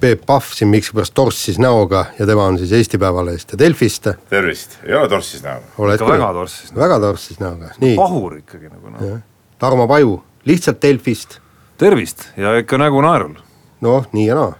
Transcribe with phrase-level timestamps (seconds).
[0.00, 4.08] Peep Pahv siin miskipärast torssis näoga ja tema on siis Eesti Päevalehest ja Delfist.
[4.30, 5.94] tervist, ei ole torssis näoga.
[5.94, 7.96] Ikka väga torssis väga torssis näoga, nii.
[7.96, 9.18] pahur ikkagi nagu noh.
[9.58, 11.40] Tarmo Paju, lihtsalt Delfist.
[11.78, 13.34] tervist ja ikka nägu naerul.
[13.80, 14.52] noh, nii ja naa.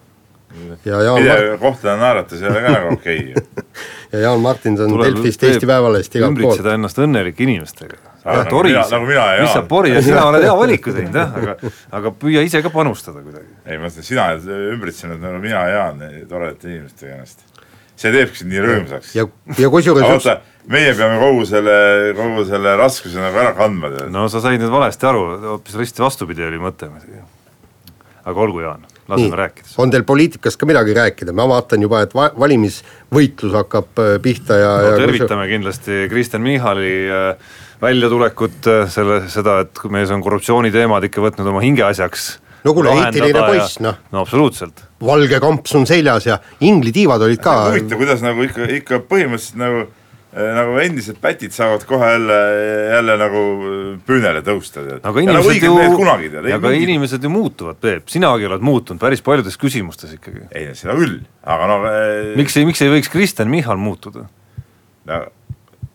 [0.84, 3.64] ja Jaan Mart- kohtlane naerates ei ole ka nagu okei okay.
[4.12, 6.42] ja Jaan Martinson Delfist, Eesti Päevalehest igalt poolt.
[6.42, 8.08] ümbritseda ennast õnnelike inimestega.
[8.28, 9.68] Nagu toris mina-, nagu mina ja mis sa Jaan.
[9.70, 13.48] pori ja sina oled hea valiku teinud jah, aga, aga püüa ise ka panustada kuidagi.
[13.64, 17.46] ei, ma mõtlen, sina oled ümbritsenud nagu mina ja Jaan toredate inimestega ennast.
[17.98, 19.14] see teebki sind nii rõõmsaks.
[19.19, 19.27] ja,
[19.58, 20.38] ja kusjuures vaata,
[20.72, 21.78] meie peame kogu selle,
[22.19, 26.47] kogu selle raskuse nagu ära kandma no sa said nüüd valesti aru, hoopis risti vastupidi
[26.47, 27.25] oli mõte muidugi.
[28.25, 29.69] aga olgu, Jaan, laseme rääkida.
[29.78, 34.59] on teil poliitikast ka midagi rääkida, ma vaatan juba, et va- valimisvõitlus hakkab äh, pihta
[34.61, 40.23] ja no ja tervitame kindlasti Kristen Michali äh, väljatulekut, selle, seda, et kui mees on
[40.25, 42.28] korruptsiooniteemad ikka võtnud oma hingeasjaks.
[42.67, 44.00] No kuule, eetiline poiss, noh.
[44.12, 48.98] no absoluutselt, valge kamps on seljas ja inglitiivad olid ka huvitav, kuidas nagu ikka, ikka
[49.06, 49.84] põhimõtteliselt nagu,
[50.29, 52.39] nagu endised pätid saavad kohe jälle,
[52.93, 53.43] jälle nagu
[54.07, 56.51] püünele tõusta aga inimesed ju, kunagi tead.
[56.59, 60.45] aga inimesed ju muutuvad, Peep, sinagi oled muutunud päris paljudes küsimustes ikkagi.
[60.53, 61.89] ei, seda küll, aga noh.
[62.37, 64.27] miks ei, miks ei võiks Kristen Michal muutuda?
[65.09, 65.23] no,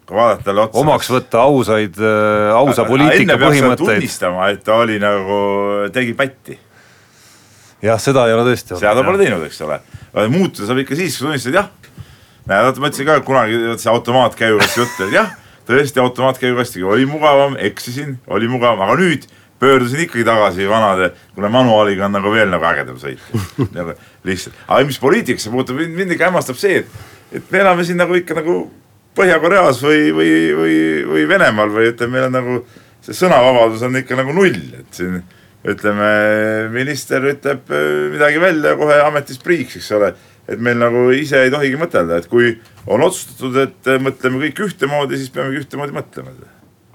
[0.09, 0.81] kui vaadata talle otsa.
[0.81, 2.01] omaks võtta ausaid,
[2.57, 3.85] ausa poliitika põhimõtteid.
[3.85, 5.37] tunnistama, et ta oli nagu,
[5.93, 6.57] tegi pätti.
[7.85, 9.79] jah, seda ei ole tõesti seda ta pole teinud, eks ole.
[10.33, 11.71] muutuda saab ikka siis, kui tunnistad, jah.
[12.49, 15.31] näed, ma ütlesin ka kunagi see automaatkäigukasti jutt, et jah,
[15.69, 19.27] tõesti automaatkäigukastiga oli mugavam, eksisin, oli mugavam, aga nüüd
[19.63, 23.43] pöördusin ikkagi tagasi vanade, kuna manuaaliga on nagu veel nagu ägedam sõita
[23.77, 23.95] nagu
[24.27, 27.03] lihtsalt, aga mis poliitikasse puutub, mind ikka hämmastab see, et,
[27.39, 28.63] et me elame siin nagu ikka nagu
[29.13, 32.55] Põhja-Koreas või, või, või, või Venemaal või ütleme, meil on nagu
[33.05, 35.19] see sõnavabadus on ikka nagu null, et siin
[35.69, 36.07] ütleme,
[36.73, 40.09] minister ütleb äh, midagi välja, kohe ametis priiks, eks ole.
[40.47, 42.53] Et meil nagu ise ei tohigi mõtelda, et kui
[42.91, 46.35] on otsustatud, et mõtleme kõik ühtemoodi, siis peamegi ühtemoodi mõtlema.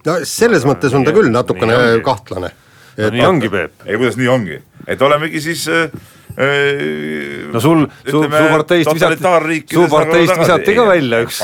[0.06, 2.53] no selles mõttes on ta küll natukene kahtlane.
[2.98, 3.86] no nii ongi, Peep.
[3.86, 5.88] ei, kuidas nii ongi, et olemegi siis äh,
[6.38, 11.41] no sul, su, su parteist visati, su parteist visati ka välja üks,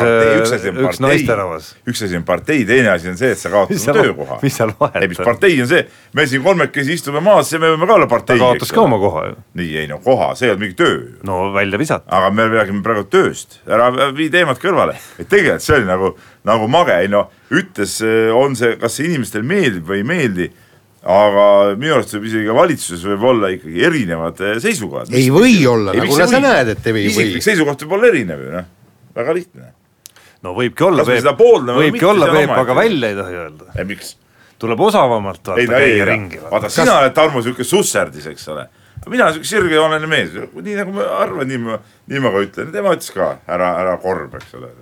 [0.70, 1.70] üks naisterahvas.
[1.90, 4.38] üks asi on partei, teine asi on see, et sa kaotad oma töökoha.
[4.44, 5.26] mis seal vahet ei, mis on?
[5.26, 5.82] partei on see,
[6.14, 8.38] me siin kolmekesi istume maas, me võime ka olla ta partei.
[8.42, 9.36] kaotas ka oma koha ju.
[9.60, 12.06] nii, ei no koha, see ei olnud mingi töö no välja visati.
[12.14, 16.14] aga me räägime praegu tööst, ära vii teemat kõrvale, et tegelikult see oli nagu,
[16.46, 17.98] nagu mage, ei no ütles,
[18.34, 20.52] on see, kas see inimestele meeldib või ei meeldi.
[21.04, 25.12] Aga minu arust võib isegi valitsuses võib olla ikkagi erinevad eh, seisukohad.
[25.12, 27.46] Ei või olla, nagu sa näed, et ei või- isiklik või.
[27.50, 28.68] seisukoht võib olla erinev ju noh,
[29.16, 29.72] väga lihtne.
[30.44, 33.72] no võibki olla, Kas Peep või võibki olla, Peep, aga välja ei tohi öelda.
[33.76, 34.16] ei miks?
[34.64, 38.48] tuleb osavamalt ei vaata no ei käia, ringi vaata sina oled Tarmo siuke susserdis, eks
[38.48, 38.64] ole.
[39.12, 41.78] mina siuke sirgjooneline mees, nii nagu ma arvan, nii ma,
[42.08, 44.72] nii ma ka ütlen, tema ütles ka ära, ära korb, eks ole.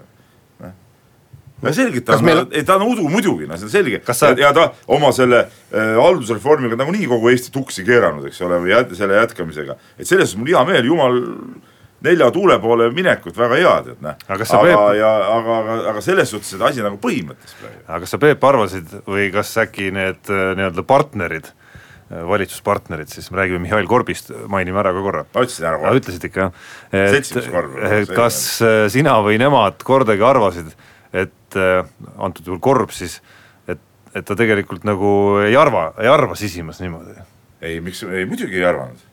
[1.62, 4.02] No selgelt ta Kas on meil-, ei ta on udu muidugi, no see on selge.
[4.12, 8.74] Sa- ja ta oma selle äh, haldusreformiga nagunii kogu Eesti tuksi keeranud, eks ole, või
[8.74, 9.78] jät, selle jätkamisega.
[9.98, 11.20] et selles suhtes mul hea meel, jumal
[12.02, 14.20] nelja tuule poole minekut väga hea, tead noh.
[14.28, 17.82] Aga aga, ja aga, aga, aga selles suhtes, et asi nagu põhimõttes praegu.
[17.86, 21.52] aga kas sa, Peep, arvasid või kas äkki need äh, nii-öelda partnerid,
[22.12, 25.22] valitsuspartnerid, siis me räägime Mihhail Korbist, mainime ära ka korra.
[25.32, 26.00] ma ütlesin ära kohe.
[26.00, 26.58] ütlesid ikka jah?
[26.92, 27.78] et Seltsimiskorv.
[27.88, 30.74] et kas äh, sina või nemad kordagi arvasid,
[31.52, 33.20] et äh, antud juhul Korb siis,
[33.68, 33.80] et,
[34.14, 35.12] et ta tegelikult nagu
[35.44, 37.16] ei arva, ei arva sisimas niimoodi?
[37.62, 39.08] ei, miks, ei muidugi ei arvanud.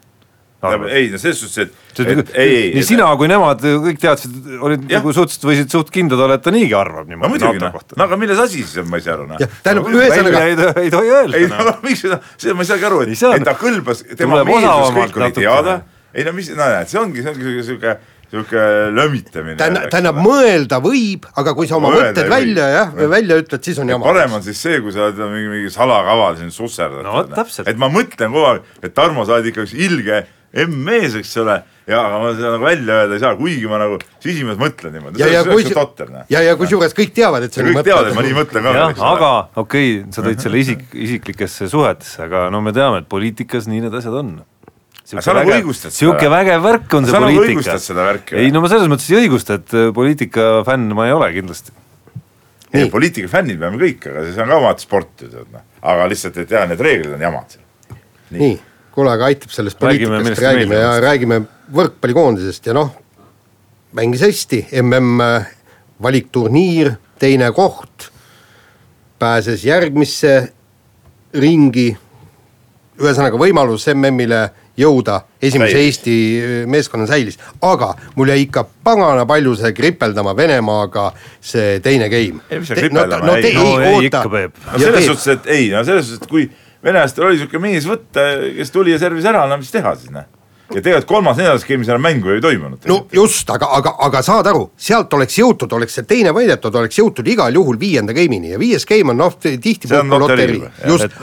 [0.60, 0.92] Arvas.
[0.92, 2.72] ei no selles suhtes, et, et ei, ei.
[2.76, 4.97] nii sina kui nemad kõik teadsid, olid Jah.
[5.00, 7.78] nagu suhteliselt, võisid suht kindlad olla, et ta niigi arvab no niimoodi muidugi NATO noh,
[7.78, 9.40] kohta no aga milles asi siis on, ma ei saa aru noh.
[9.64, 11.64] tähendab välja ühesõnaga, ei, ei tohi öelda ei noh.
[11.64, 14.92] no miks seda, seda ma ei saagi aru, Ei et et ta kõlbas, tema meelsus
[14.97, 15.78] kõik oli teada.
[16.12, 17.96] ei no mis, no näed, see ongi, see ongi siuke,
[18.29, 19.58] siuke lömitamine.
[19.59, 23.90] tähendab, mõelda võib, aga kui sa oma Mõelda mõtted välja jah, välja ütled, siis on
[23.90, 24.05] jama.
[24.05, 27.05] parem on siis see, kui sa oled mingi, mingi salakaval siin susserdad.
[27.05, 27.23] No
[27.66, 31.59] et ma mõtlen kogu aeg, et Tarmo, sa oled ikka üks ilge M-mees, eks ole,
[31.85, 35.22] ja aga ma seda nagu välja öelda ei saa, kuigi ma nagu sisimas mõtlen niimoodi,
[35.22, 38.09] ja, ja on kui totter ja, ja kusjuures kõik teavad, et see on kõik teavad,
[38.09, 38.73] et ma nii mõtlen ka.
[39.11, 39.29] aga
[39.61, 43.85] okei okay,, sa tõid selle isik, isiklikesse suhetesse, aga no me teame, et poliitikas nii
[43.85, 44.40] need asjad on.
[45.09, 45.97] Sa nagu õigustad seda.
[45.97, 47.56] sihuke vägev värk on see Sa nagu poliitika.
[47.56, 48.46] õigustad seda värki või?
[48.46, 51.73] ei no ma selles mõttes ei õigusta, et äh, poliitika fänn ma ei ole kindlasti.
[52.78, 55.66] ei poliitika fännid peame kõik, aga see on ka vaata sport ju tead noh.
[55.82, 57.97] aga lihtsalt, et jah, need reeglid on jamad seal.
[58.38, 58.56] nii,
[58.94, 61.41] kuule, aga aitab sellest Räägime, poliitikast räägime ja räägime
[61.79, 62.94] võrkpallikoondisest ja noh,
[63.97, 65.23] mängis hästi, mm
[66.00, 68.09] valikturniir, teine koht,
[69.20, 70.35] pääses järgmisse
[71.35, 71.91] ringi,
[73.00, 74.46] ühesõnaga võimalus MM-ile
[74.79, 75.99] jõuda, esimese Säilis.
[75.99, 76.16] Eesti
[76.70, 81.09] meeskonna säilis, aga mul jäi ikka pagana palju see kripeldama Venemaaga
[81.41, 82.43] see teine game.
[82.49, 83.53] Ei, mis seal kripeldama jäi?
[83.58, 84.58] No ei, ikka, Peep.
[84.72, 86.49] no selles suhtes, et ei, no selles suhtes, et kui
[86.84, 90.28] venelastel oli siuke mees võtta, kes tuli ja servis ära, no mis teha siis noh.
[90.70, 92.87] ja tegelikult kolmas-neljas game'is enam mängu ei toimunud.
[92.87, 97.02] no just, aga, aga, aga saad aru, sealt oleks jõutud, oleks see teine võidetud, oleks
[97.02, 101.20] jõutud igal juhul viienda game'ini ja viies game on noh, tihti See on loterii just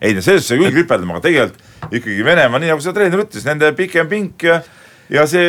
[0.00, 3.44] ei no selles suhtes küll kripeldama, aga tegelikult ikkagi Venemaa, nii nagu seda treener ütles,
[3.46, 4.60] nende pikem pink ja,
[5.12, 5.44] ja see.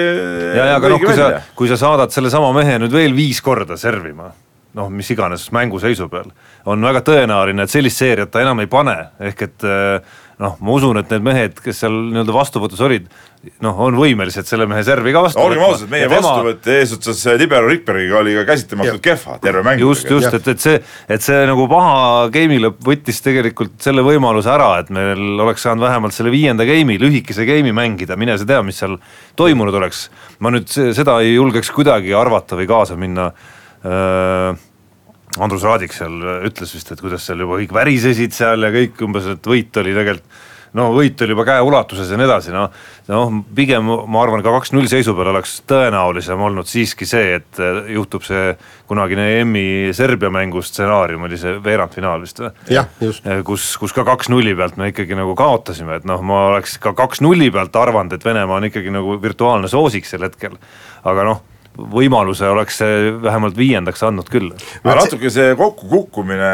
[0.58, 3.80] ja, ja aga noh, kui sa, kui sa saadad sellesama mehe nüüd veel viis korda
[3.80, 4.30] servima,
[4.78, 6.30] noh, mis iganes mänguseisu peal,
[6.70, 8.98] on väga tõenäoline, et sellist seeriat ta enam ei pane,
[9.30, 13.08] ehk et eh, noh, ma usun, et need mehed, kes seal nii-öelda vastuvõtus olid,
[13.66, 17.24] noh, on võimelised selle mehe servi ka vastu olgem ausad, meie Ja tema- vastuvõtt eesotsas
[17.42, 19.80] Libero Rikbergiga oli ka käsitamatult kehva terve mäng.
[19.82, 20.78] just, just, et, et see,
[21.10, 25.88] et see nagu paha game'i lõpp võttis tegelikult selle võimaluse ära, et meil oleks saanud
[25.88, 28.98] vähemalt selle viienda game'i, lühikese game'i mängida, mine sa tea, mis seal
[29.36, 30.10] toimunud oleks.
[30.40, 33.32] ma nüüd se- seda ei julgeks kuidagi arvata või kaasa minna
[33.86, 34.54] äh,.
[35.38, 39.28] Andrus Raadik seal ütles vist, et kuidas seal juba kõik värisesid seal ja kõik umbes,
[39.34, 40.46] et võit oli tegelikult
[40.78, 42.72] no võit oli juba käeulatuses ja nii edasi, noh
[43.08, 47.80] noh, pigem ma arvan, ka kaks-null seisu peal oleks tõenäolisem olnud siiski see, et eh,
[47.96, 48.52] juhtub see
[48.90, 52.52] kunagine EM-i Serbia mängu stsenaarium oli see veerandfinaal vist või?
[53.02, 53.28] Just.
[53.48, 57.50] kus, kus ka kaks-nulli pealt me ikkagi nagu kaotasime, et noh, ma oleks ka kaks-nulli
[57.54, 60.58] pealt arvanud, et Venemaa on ikkagi nagu virtuaalne soosik sel hetkel.
[61.08, 61.44] aga noh,
[61.78, 64.52] võimaluse oleks see vähemalt viiendaks andnud küll.
[64.84, 66.52] aga natuke see kokkukukkumine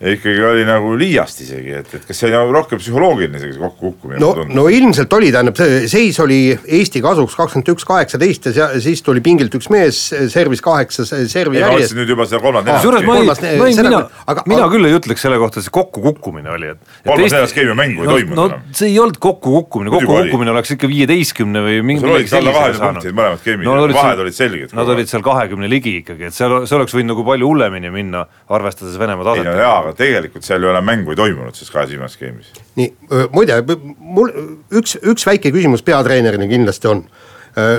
[0.00, 3.60] ikkagi oli nagu liiast isegi, et, et kas see oli nagu rohkem psühholoogiline isegi see
[3.60, 8.52] kokkukukkumine no, no ilmselt oli, tähendab, see seis oli Eesti kasuks kakskümmend üks, kaheksateist ja
[8.56, 9.98] sea- siis tuli pingilt üks mees,
[10.32, 13.76] servis kaheksa servi ei järjest nüüd juba seda kolmandat kusjuures ma ei kolmas-, ma ei,
[13.76, 16.96] mina aga- mina aga- küll ei ütleks selle kohta, et see kokkukukkumine oli, et.
[17.04, 18.64] Kolmas-neljas game'i mängu ei toimunud no, enam.
[18.64, 22.06] no see ei olnud kokkukukkumine, kokkukukkumine oleks ikka viieteistkümne või mingi.
[22.06, 25.98] Sul olidki alla 20 punkti mõlemad game'id, vahed olid selged Nad olid seal kahekümne ligi
[26.00, 29.50] ikkagi, et seal, see oleks võinud nagu palju hullemini minna, arvestades Venemaa no taset.
[29.90, 32.52] Aga tegelikult seal ju enam mängu ei toimunud siis kahes viimases game'is.
[32.78, 32.92] nii,
[33.34, 33.60] muide,
[33.98, 34.30] mul
[34.80, 37.04] üks, üks väike küsimus peatreenerina kindlasti on.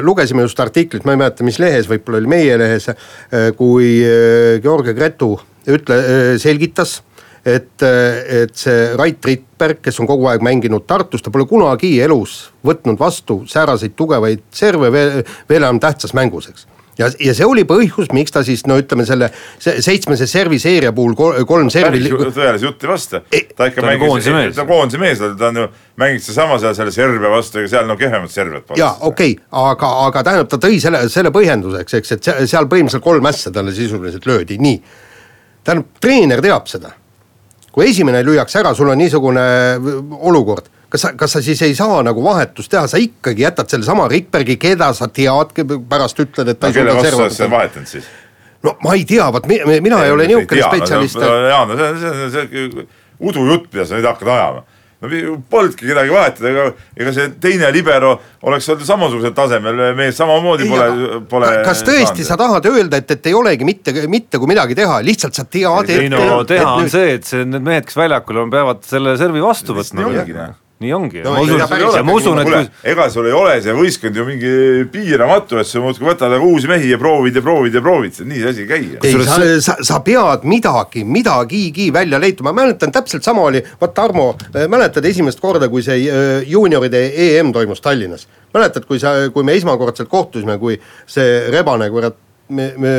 [0.03, 2.89] lugesime just artiklit, ma ei mäleta, mis lehes, võib-olla oli meie lehes,
[3.55, 3.93] kui
[4.61, 5.37] Georgia Gretu
[5.71, 5.95] ütle,
[6.43, 6.97] selgitas,
[7.47, 12.51] et, et see Rait Ripberg, kes on kogu aeg mänginud Tartus, ta pole kunagi elus
[12.67, 16.67] võtnud vastu sääraseid tugevaid serve veel, veel enam tähtsas mängus, eks
[16.99, 19.29] ja, ja see oli põhjus, miks ta siis no ütleme selle
[19.59, 23.45] se- seitsmese serviseeria puhul kol- kolm servi päris tõelise jutt ei vasta Ei,.
[23.55, 25.67] ta ikka ta on mängis ta on koondise mees, ta on ju
[26.01, 28.79] mänginud sedasama seal selle Serbia vastu, ega seal no kehvemat Serbiat polnud.
[28.83, 32.67] jaa, okei okay,, aga, aga tähendab, ta tõi selle, selle põhjenduseks, eks, et se- seal
[32.71, 34.81] põhimõtteliselt kolm ässa talle sisuliselt löödi, nii.
[35.63, 36.91] tähendab, treener teab seda.
[37.71, 39.41] kui esimene lüüakse ära, sul on niisugune
[40.27, 44.09] olukord, kas sa, kas sa siis ei saa nagu vahetust teha, sa ikkagi jätad sellesama
[44.11, 45.55] Rikbergi, keda sa tead,
[45.89, 47.55] pärast ütled, et ta no ei kelle vastu sa oled servata.
[47.57, 48.09] vahetanud siis?
[48.63, 51.23] no ma ei tea, vot mi- mina ei ole niisugune spetsialist.
[51.23, 52.85] jaa, no see on, see on, see on
[53.31, 54.63] udujutt, mida sa nüüd hakkad ajama.
[55.01, 56.65] no vi- polnudki kedagi vahetada, ega,
[56.99, 58.11] ega see teine libero
[58.45, 61.53] oleks olnud samasugusel tasemel, mees samamoodi pole, pole.
[61.65, 65.39] kas tõesti sa tahad öelda, et, et ei olegi mitte, mitte kui midagi teha, lihtsalt
[65.39, 68.83] sa tead, ei no teha on see, et see, need mehed, kes väljakul on, peavad
[68.85, 70.59] selle servi vastu võtma nii ongi, noh..
[70.81, 72.61] Nii ongi No ja ma usun, et kui,
[72.93, 74.53] ega sul ei ole see võistkond ju mingi
[74.91, 78.41] piiramatu, et sa muudkui võtad aga uusi mehi ja proovid ja proovid ja proovid, nii
[78.41, 78.89] see asi ei käi.
[79.01, 83.93] ei, sa sa, sa pead midagi, midagigi välja leidma, ma mäletan täpselt sama oli, vot
[83.95, 84.31] Tarmo,
[84.71, 88.27] mäletad esimest korda, kui see äh, juunioride EM toimus Tallinnas?
[88.53, 90.75] mäletad, kui sa, kui me esmakordselt kohtusime, kui
[91.07, 92.17] see Rebane, kurat,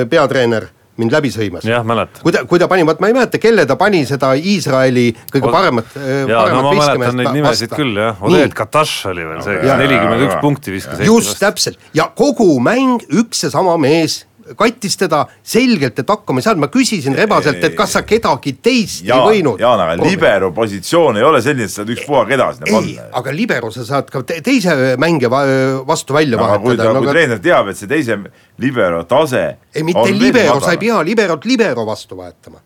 [0.09, 0.71] peatreener
[1.03, 1.67] mind läbi sõimas.
[1.69, 2.23] jah, mäletan.
[2.25, 5.53] kui ta, kui ta pani, vot ma ei mäleta, kelle ta pani seda Iisraeli kõige
[5.53, 9.81] paremat, jaa, no ma mäletan neid nimesid küll jah, Oded Kataš oli veel see, kes
[9.85, 11.05] nelikümmend üks punkti viskas.
[11.07, 11.39] just.
[11.43, 14.23] täpselt ja kogu mäng üks ja sama mees
[14.59, 19.07] kattis teda selgelt, et hakkama ei saanud, ma küsisin Rebaselt, et kas sa kedagi teist
[19.07, 19.63] Jaan ei, võinud.
[19.63, 23.07] Jaan, aga libero positsioon ei ole selline, et sa saad ükspuha keda sinna panna.
[23.21, 25.43] aga libero sa saad ka te teise mängija va
[25.89, 27.17] vastu välja aga kui ta, vahetada kui no,.
[27.17, 28.19] treener teab, et see teise
[28.63, 29.43] libero tase
[29.75, 32.63] ei, mitte libero, sa ei pea liberot libero vastu vahetama.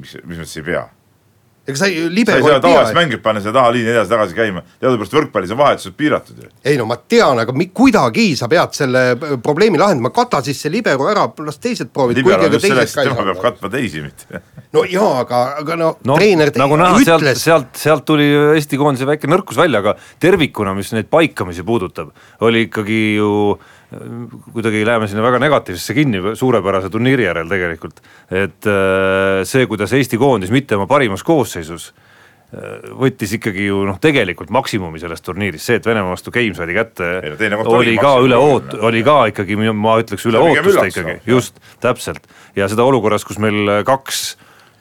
[0.00, 0.88] miks, mis mõttes ei pea?
[1.66, 5.12] Ega sa ei- sa ei libero saa tavalist mängijat panna seda tahaliini edasi-tagasi käima, teadupärast
[5.14, 6.48] võrkpallis on vahetused piiratud ju.
[6.64, 10.58] ei no ma tean, aga mi- kuidagi sa pead selle p- probleemi lahendama, kata siis
[10.60, 14.02] see libero ära, las teised proovivad, libero on just selleks, et tema peab katma teisi,
[14.02, 14.42] mitte.
[14.72, 18.26] no jaa, aga, aga no, no treener nagu näha, sealt, sealt, sealt tuli
[18.56, 23.71] Eesti koondise väike nõrkus välja, aga tervikuna, mis neid paikamisi puudutab, oli ikkagi ju äh,
[24.52, 28.00] kuidagi läheme sinna väga negatiivsesse kinni suurepärase turniiri järel tegelikult.
[28.30, 33.98] et äh, see, kuidas Eesti koondis mitte oma parimas koosseisus äh, võttis ikkagi ju noh,
[34.02, 38.38] tegelikult maksimumi sellest turniirist, see, et Venemaa vastu game saadi kätte oli oli ka üle
[38.38, 42.26] oot-, oli ka ikkagi, ma ütleks üle oli ootuste ikkagi just, täpselt.
[42.56, 44.24] ja seda olukorras, kus meil kaks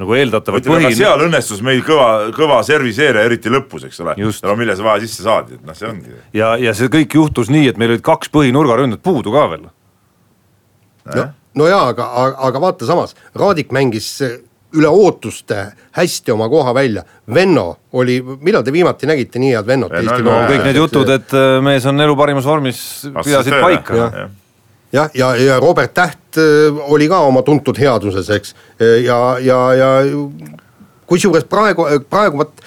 [0.01, 4.15] nagu eeldatavat ütleme, aga põhi- seal õnnestus meil kõva, kõva serviseerija, eriti lõpus, eks ole.
[4.43, 6.15] No mille sa vahe sisse saadi, et noh, see ongi.
[6.37, 9.67] ja, ja see kõik juhtus nii, et meil olid kaks põhinurgaründajat puudu ka veel.
[11.15, 11.27] no,
[11.61, 12.07] no jaa, aga,
[12.47, 14.13] aga vaata samas, Raadik mängis
[14.71, 15.65] üle ootuste
[15.97, 17.03] hästi oma koha välja,
[17.33, 17.65] Venno
[17.99, 21.09] oli, millal te viimati nägite nii head Vennot Venno Eesti no Jaa, kõik need jutud,
[21.11, 22.79] et äh, mees on elu parimas vormis,
[23.23, 24.29] pidasid paika.
[24.91, 25.09] Jah.
[25.13, 28.55] ja, ja, ja Robert Täht äh, oli ka oma tuntud headuses, eks,
[29.05, 29.89] ja, ja, ja
[31.07, 32.61] kusjuures praegu, praegu vot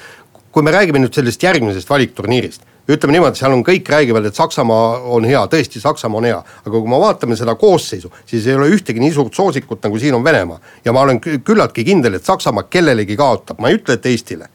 [0.55, 5.01] kui me räägime nüüd sellest järgmisest valikturniirist, ütleme niimoodi, seal on kõik räägivad, et Saksamaa
[5.17, 8.69] on hea, tõesti, Saksamaa on hea, aga kui me vaatame seda koosseisu, siis ei ole
[8.71, 10.61] ühtegi nii suurt soosikut, nagu siin on Venemaa.
[10.85, 14.47] ja ma olen kü- küllaltki kindel, et Saksamaa kellelegi kaotab, ma ei ütle, et Eestile,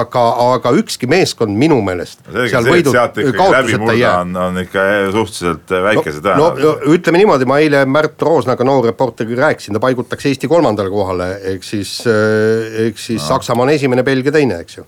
[0.00, 0.22] aga,
[0.56, 5.74] aga ükski meeskond minu meelest selge seal võidud kaotuseta ei jää on, on ikka suhteliselt
[5.88, 6.76] väikese no, tõenäosusega.
[6.86, 11.32] no ütleme niimoodi, ma eile Märt Roosnaga, noor reporteriga rääkisin, ta paigutaks Eesti kolmandale kohale,
[11.54, 13.28] ehk siis, ehk siis no.
[13.34, 14.86] Saksamaa on esimene, Belgia teine, eks ju.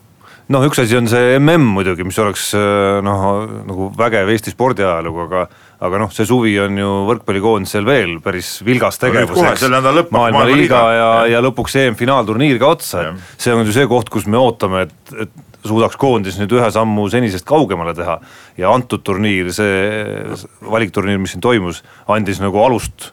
[0.53, 2.51] noh, üks asi on see mm muidugi, mis oleks
[3.07, 3.29] noh,
[3.69, 5.47] nagu vägev Eesti spordiajalugu, aga
[5.83, 9.65] aga noh, see suvi on ju võrkpallikoondisel veel päris vilgas tegevus, eks.
[10.15, 14.39] maailmaliiga ja, ja lõpuks EM-finaalturniir ka otsa, et see on ju see koht, kus me
[14.39, 18.19] ootame, et, et suudaks koondis nüüd ühe sammu senisest kaugemale teha.
[18.59, 23.13] Ja antud turniir, see valikturniir, mis siin toimus, andis nagu alust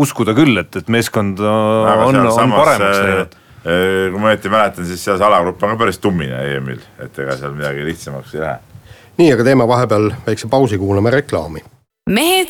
[0.00, 3.36] uskuda küll, et, et meeskond äh, on, on paremaks läinud.
[3.64, 7.36] kui ma õieti mäletan, siis seal see alagrupp on ka päris tummine EM-il, et ega
[7.36, 8.86] seal midagi lihtsamaks ei lähe.
[9.18, 11.64] nii, aga teeme vahepeal väikse pausi, kuulame reklaami.
[12.08, 12.48] Mehed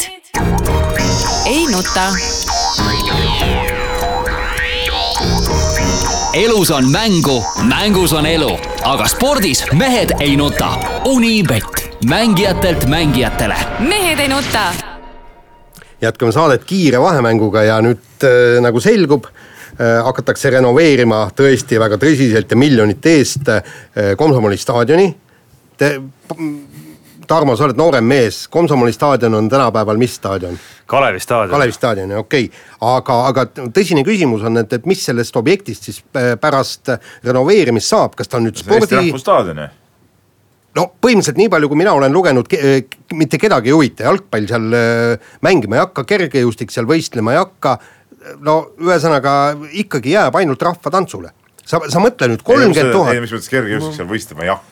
[1.47, 2.07] ei nuta.
[6.35, 10.69] elus on mängu, mängus on elu, aga spordis mehed ei nuta.
[11.05, 14.73] Unibet, mängijatelt mängijatele mehed ei nuta.
[16.03, 22.51] jätkame saadet kiire vahemänguga ja nüüd äh, nagu selgub äh,, hakatakse renoveerima tõesti väga tõsiselt
[22.51, 23.63] ja miljonite eest äh,
[24.17, 25.11] Komsomoli staadioni.
[25.77, 25.97] Te,
[27.31, 30.57] Tarmo, sa oled noorem mees, Komsomoli staadion on tänapäeval mis staadion?
[30.91, 31.53] Kalevi staadion.
[31.53, 33.45] Kalevi staadion, okei okay., aga, aga
[33.77, 36.91] tõsine küsimus on, et, et mis sellest objektist siis äh, pärast
[37.27, 39.69] renoveerimist saab, kas ta on nüüd see on Eesti spordi, Rahvusstaadion ju.
[40.81, 42.51] no põhimõtteliselt nii palju, kui mina olen lugenud,
[43.21, 47.77] mitte kedagi ei huvita, jalgpall seal äh, mängima ei hakka, kergejõustik seal võistlema ei hakka.
[48.43, 49.37] no ühesõnaga
[49.85, 51.31] ikkagi jääb ainult rahvatantsule.
[51.63, 54.70] sa, sa mõtle nüüd kolmkümmend ei, tuhat, mis mõttes kergejõustik seal võistlema ei hakka.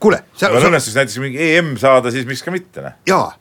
[0.00, 2.96] kuule, kui sa, sa, õnnestuks näiteks mingi EM saada, siis miks ka mitte, noh.
[3.08, 3.32] jaa,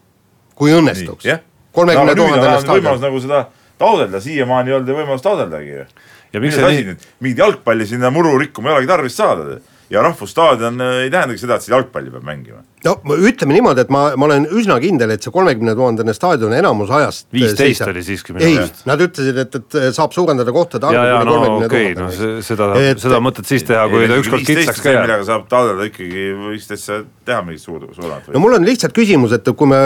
[0.57, 1.29] kui õnnestuks
[1.77, 3.01] kolmekümne tuhandene võimalus staadion.
[3.05, 3.41] nagu seda
[3.77, 5.87] taotleda, siiamaani ei olnud ju võimalust taodeldagi ju.
[6.33, 6.95] ja miks asi nii,
[7.25, 9.59] mingit jalgpalli sinna muru rikkuma ei olegi tarvis saada.
[9.89, 12.59] Ja rahvusstaadion äh, ei tähendagi seda, et siin jalgpalli peab mängima.
[12.83, 12.97] no
[13.29, 17.27] ütleme niimoodi, et ma, ma olen üsna kindel, et see kolmekümne tuhandene staadion enamus ajast.
[17.33, 21.17] 15 oli siiski minu ei meelest., nad ütlesid, et, et saab suurendada kohtade arvu no
[21.23, 22.43] kuni kolmekümne okei, no tuhandeni.
[22.43, 25.07] see- seda Et-, seda mõtet siis teha, kui ta ükskord kitsaks ka jääb.
[25.07, 26.93] millega saab taotleda ikkagi viisteist
[27.27, 29.81] teha mingit suur, suuremat no mul on lihtsalt küsimus, et kui me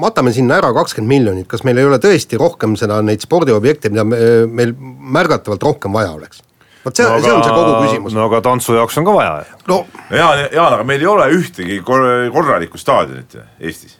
[0.00, 4.04] matame sinna ära kakskümmend miljonit, kas meil ei ole tõesti rohkem seda, neid spordiobjekte, mida
[4.08, 6.42] me, meil märgatavalt rohkem vaja oleks?
[6.84, 8.26] Vot see no,, see on see kogu küsimus no..
[8.30, 9.34] aga tantsu jaoks on ka vaja.
[9.68, 13.98] no Jaan, Jaan, aga meil ei ole ühtegi kor korralikku staadionit Eestis.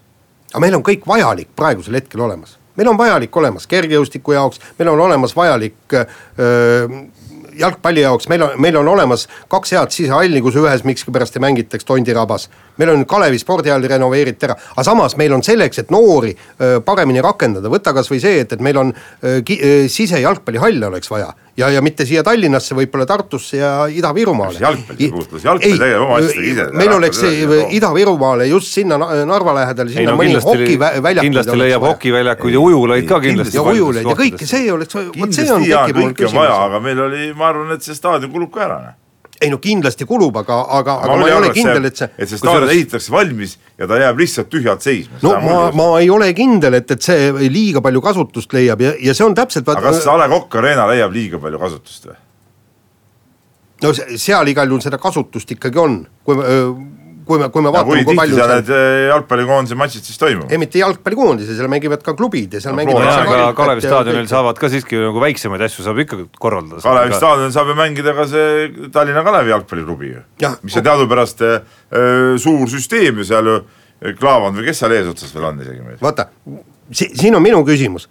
[0.52, 2.56] aga meil on kõik vajalik praegusel hetkel olemas.
[2.76, 7.02] meil on vajalik olemas kergejõustiku jaoks, meil on olemas vajalik öö,
[7.60, 11.84] jalgpalli jaoks, meil on, meil on olemas kaks head sisehalli, kus ühes miskipärast ei mängitaks
[11.84, 12.48] Tondirabas.
[12.78, 17.20] meil on Kalevi spordihalli renoveeriti ära, aga samas meil on selleks, et noori öö, paremini
[17.20, 21.68] rakendada, võta kasvõi see, et, et meil on öö, ki- öö, sisejalgpallihalle oleks vaja ja,
[21.70, 24.60] ja mitte siia Tallinnasse, võib-olla Tartusse ja Ida-Virumaale.
[24.62, 26.66] Jalgpalli ei puutu, las jalgpall tegeleb oma asjadega ise.
[26.78, 27.60] meil oleks rääkida.
[27.78, 32.54] Ida-Virumaale just sinna Na- Narva lähedale, ei sinna no mõni kindlasti, hokiväljakuid kindlasti leiab hokiväljakuid
[32.54, 33.56] ja ujulaid ka kindlasti.
[33.56, 36.80] ja ujulaid ja kõike see oleks, vot see on, kindlasti mul kõike on vaja, aga
[36.80, 38.80] meil oli, ma arvan, et see staadion kulub ka ära.
[39.40, 42.40] Ei no kindlasti kulub, aga, aga, aga ma ei ole kindel, et see et see
[42.40, 45.20] staadion ehitatakse valmis ja ta jääb lihtsalt tühjalt seisma.
[45.24, 49.14] no ma, ma ei ole kindel, et, et see liiga palju kasutust leiab ja, ja
[49.16, 52.18] see on täpselt aga kas A Le Coq Arena leiab liiga palju kasutust või?
[53.82, 56.58] no se- seal igal juhul seda kasutust ikkagi on, kui me,
[57.30, 60.50] kui me, kui me vaatame, kui palju seal need eh, jalgpallikoondise matšid siis toimuvad?
[60.52, 63.84] ei mitte jalgpallikoondise, seal mängivad ka klubid ja seal No mängivad Flora- aga ka- Kalevi
[63.86, 66.82] ja- staadionil saavad ka siiski nagu väiksemaid asju saab ikka korraldada.
[66.84, 70.58] Kalevi staadionil saab ju mängida ka see Tallinna Kalevi jalgpalliklubi ju Jah..
[70.66, 71.60] mis on teadupärast äh,
[72.42, 73.60] suur süsteem ju seal ju,
[74.18, 75.98] Klaavand või kes seal eesotsas veel on isegi meil?
[76.00, 76.28] vaata,
[76.90, 78.08] siin on minu küsimus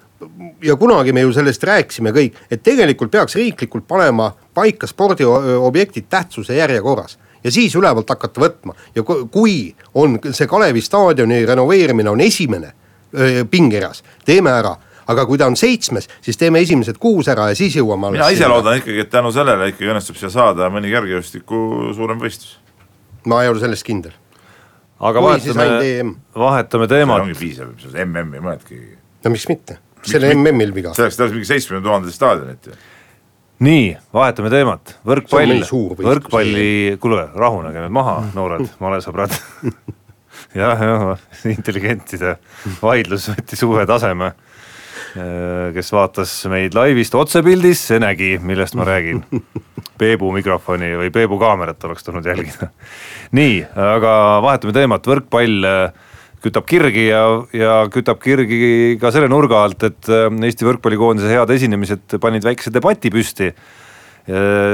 [0.63, 6.55] ja kunagi me ju sellest rääkisime kõik, et tegelikult peaks riiklikult panema paika spordiobjektid tähtsuse
[6.59, 12.21] järjekorras ja siis ülevalt hakata võtma ja ku- kui on see Kalevi staadioni renoveerimine on
[12.21, 12.73] esimene
[13.49, 14.75] pingereas, teeme ära
[15.09, 18.47] aga kui ta on seitsmes, siis teeme esimesed kuus ära ja siis jõuame mina ise
[18.49, 22.57] loodan ikkagi, et tänu sellele ikkagi õnnestub siia saada mõni kergejõustiku suurem võistlus.
[23.25, 24.13] ma ei ole selles kindel
[24.99, 27.73] aga ainult vahetame EM., vahetame see teemat, ongi piisav,
[28.05, 28.79] MM ei mõnedki.
[29.25, 32.77] no miks mitte, selle MM-il viga selleks tahaks mingi seitsmekümne tuhandest staadionit ju.
[33.63, 35.63] nii, vahetame teemat, võrkpall
[35.99, 39.35] võrkpalli, kuule rahunege nüüd maha, noored malesõbrad.
[40.61, 42.37] jah, jah, intelligentide
[42.81, 44.33] vaidlus võttis uue taseme.
[45.73, 49.23] kes vaatas meid laivist otsepildis, see nägi, millest ma räägin.
[49.99, 52.69] Peebu mikrofoni või Peebu kaamerat oleks tulnud jälgida.
[53.35, 54.13] nii, aga
[54.45, 56.08] vahetame teemat, võrkpall äh,
[56.43, 57.23] kütab kirgi ja,
[57.55, 62.73] ja kütab kirgi ka selle nurga alt, et äh, Eesti võrkpallikoondise head esinemised panid väikese
[62.75, 63.53] debati püsti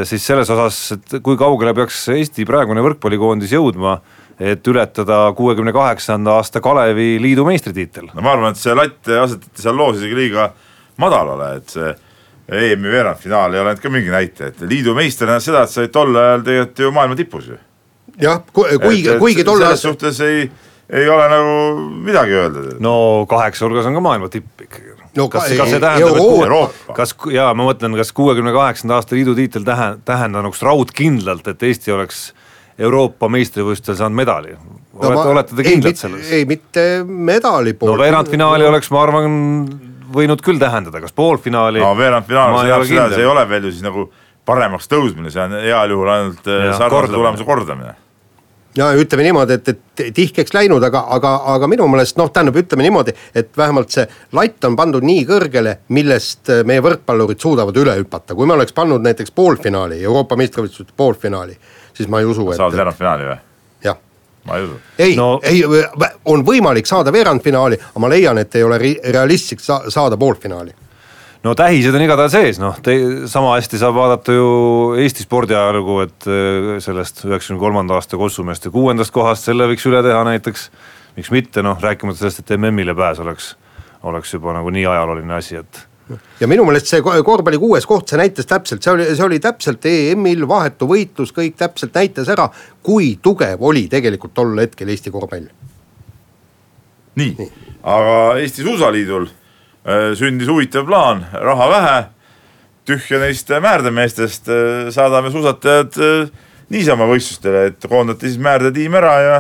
[0.04, 3.94] siis selles osas, et kui kaugele peaks Eesti praegune võrkpallikoondis jõudma,
[4.40, 8.10] et ületada kuuekümne kaheksanda aasta Kalevi liidu meistritiitel.
[8.14, 10.50] no ma arvan, et see latt asetati seal loos isegi liiga
[11.00, 11.94] madalale, et see
[12.46, 15.96] EM-i veerandfinaal ei ole ka mingi näite, et liidu meister tähendas seda, et sa olid
[15.96, 17.58] tol ajal tegelikult ju maailma tipus ju.
[18.22, 20.50] jah, kuigi, kuigi tol selles ajal suhtes ei,
[20.90, 21.56] ei ole nagu
[22.06, 22.66] midagi öelda.
[22.80, 24.94] no kaheksa hulgas on ka maailma tipp ikkagi.
[25.16, 28.52] No kas, ka- kas see ei- tähendab, et Euroopa- kas, jaa, ma mõtlen, kas kuuekümne
[28.52, 32.34] kaheksanda aasta liidu tiitel tähe-, tähendanuks raudkindlalt, et Eesti oleks
[32.80, 34.58] Euroopa meistrivõistlustel saanud medali?
[34.96, 36.32] olete, olete te kindlad selles?
[36.32, 37.98] ei, mitte medali no pool.
[38.00, 39.34] veerandfinaali oleks, ma arvan,
[40.16, 41.80] võinud küll tähendada, kas poolfinaali.
[41.80, 44.10] no veerandfinaal, see ei ole see ei ole veel ju siis nagu
[44.46, 47.96] paremaks tõusmine, see on heal juhul ainult Jah, sarnase tulemuse kordamine.
[48.78, 52.86] Ja ütleme niimoodi, et, et tihkeks läinud, aga, aga, aga minu meelest noh, tähendab, ütleme
[52.86, 57.96] niimoodi, et vähemalt see latt on pandud nii kõrgele, millest äh, meie võrkpallurid suudavad üle
[58.00, 61.58] hüpata, kui me oleks pannud näiteks poolfinaali, Euroopa meistrivõistluste poolfinaali,
[61.96, 63.38] siis ma ei usu, et saad veerandfinaali või?
[63.86, 64.02] jah
[64.46, 64.80] ma ei usu.
[65.00, 65.64] ei No- ei,
[66.32, 70.85] on võimalik saada veerandfinaali, aga ma leian, et ei ole realistlik sa saada poolfinaali.
[71.46, 72.78] No tähised on igatahes ees, noh,
[73.30, 74.48] sama hästi saab vaadata ju
[75.02, 80.24] Eesti spordiajalugu, et äh, sellest üheksakümne kolmanda aasta Kossumeeste kuuendast kohast, selle võiks üle teha
[80.28, 80.70] näiteks.
[81.16, 83.54] miks mitte, noh, rääkimata sellest, et MM-ile pääs oleks,
[84.04, 85.86] oleks juba nagu nii ajalooline asi, et
[86.40, 89.40] ja minu meelest see ko- korvpalli kuues koht, see näitas täpselt, see oli, see oli
[89.42, 92.50] täpselt EM-il vahetu võitlus, kõik täpselt näitas ära,
[92.84, 95.48] kui tugev oli tegelikult tol hetkel Eesti korvpall.
[97.16, 97.50] nii,
[97.96, 99.30] aga Eesti Suusaliidul
[100.18, 101.98] sündis huvitav plaan, raha vähe,
[102.90, 104.50] tühja neist määrdemeestest,
[104.94, 106.32] saadame suusatajad äh,
[106.74, 109.36] niisama võistlustele, et koondati siis määrdetiim ära ja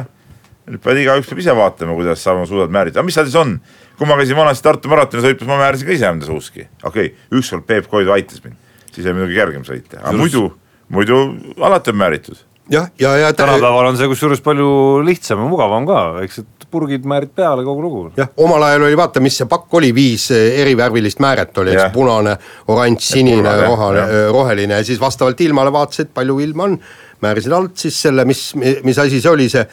[0.65, 3.37] nüüd peavad igaüks peab ise vaatama, kuidas saab oma suusad määrida, aga mis seal siis
[3.41, 3.57] on?
[3.95, 7.27] kui ma käisin vanasti Tartu maratoni sõitmas, ma määrasin ka ise enda suuski, okei okay,,
[7.39, 8.57] ükskord Peep Koidu aitas mind,
[8.91, 10.49] siis oli muidugi kergem sõita, aga muidu,
[10.91, 11.21] muidu
[11.63, 12.41] alati on määritud.
[12.69, 14.67] jah, ja, ja, ja tänapäeval on see kusjuures palju
[15.05, 18.03] lihtsam ja mugavam ka, väiksed purgid määrid peale, kogu lugu.
[18.17, 21.93] jah, omal ajal oli vaata, mis see pakk oli, viis eh, erivärvilist määret oli, eks
[21.93, 22.35] punane,
[22.73, 26.79] oranž, sinine, rohane jah., roheline ja siis vastavalt ilmale vaatasid, palju ilma on.
[27.23, 29.63] määrisid alt siis selle, mis, mis asi see oli, see,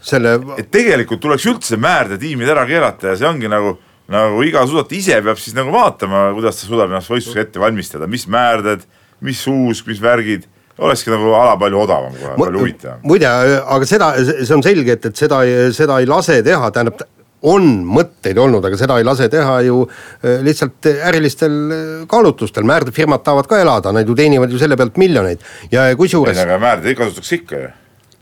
[0.00, 3.74] selle et tegelikult tuleks üldse määrdetiimid ära keelata ja see ongi nagu,
[4.10, 8.08] nagu iga suusataja ise peab siis nagu vaatama, kuidas ta suudab ennast võistluseks ette valmistada,
[8.10, 8.86] mis määrded,
[9.26, 10.48] mis suusk, mis värgid,
[10.80, 13.00] olekski nagu ala palju odavam kohe, palju huvitavam.
[13.06, 13.30] muide,
[13.76, 15.42] aga seda, see on selge, et, et seda,
[15.76, 17.02] seda ei lase teha, tähendab
[17.48, 23.24] on mõtteid olnud, aga seda ei lase teha ju eh, lihtsalt ärilistel eh, kaalutlustel, määrdefirmad
[23.24, 27.40] tahavad ka elada, nad ju teenivad ju selle pealt miljoneid ja kusjuures aga määrdeid kasutatakse
[27.40, 27.70] ikka ju.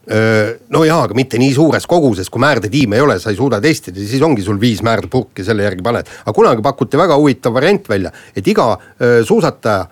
[0.09, 4.01] No jaa, aga mitte nii suures koguses, kui märdetiime ei ole, sa ei suuda testida,
[4.01, 6.09] siis ongi sul viis märdepurki, selle järgi paned.
[6.25, 8.71] aga kunagi pakuti väga huvitav variant välja, et iga
[9.29, 9.85] suusataja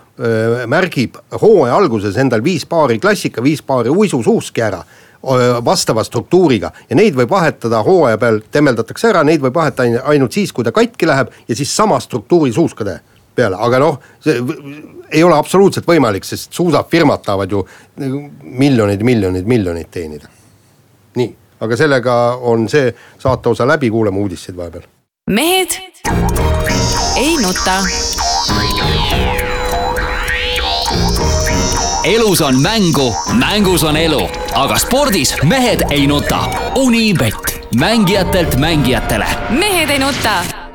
[0.72, 4.80] märgib hooaja alguses endal viis paari klassika, viis paari uisusuuski ära
[5.64, 10.32] vastava struktuuriga ja neid võib vahetada hooaja peal, temmeldatakse ära, neid võib vahetada ain- ainult
[10.32, 13.00] siis, kui ta katki läheb ja siis sama struktuuri suuskade
[13.36, 14.40] peale, aga noh, see
[15.10, 17.62] ei ole absoluutselt võimalik, sest suusafirmad tahavad ju
[18.42, 20.28] miljoneid, miljoneid, miljoneid teenida.
[21.16, 24.88] nii, aga sellega on see saateosa läbi, kuulame uudiseid vahepeal.
[25.30, 25.80] mehed
[27.16, 27.80] ei nuta.
[32.04, 36.44] elus on mängu, mängus on elu, aga spordis mehed ei nuta.
[36.76, 39.26] Unibet, mängijatelt mängijatele.
[39.50, 40.65] mehed ei nuta.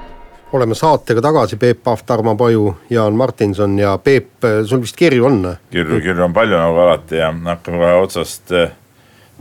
[0.54, 5.42] Oleme saatega tagasi, Peep Pahv, Tarmo Paju, Jaan Martinson ja Peep, sul vist kirju on?
[5.72, 8.74] kirju, kirju on palju nagu alati ja hakkame kohe otsast eh,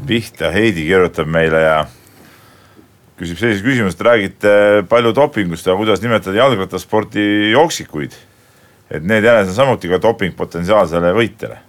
[0.07, 0.53] pihta.
[0.55, 1.79] Heidi kirjutab meile ja
[3.20, 4.53] küsib sellise küsimuse, te räägite
[4.88, 8.14] palju dopingust ja kuidas nimetada jalgrattaspordi jooksikuid.
[8.90, 11.61] et need jänes on samuti ka doping potentsiaalsele võitjale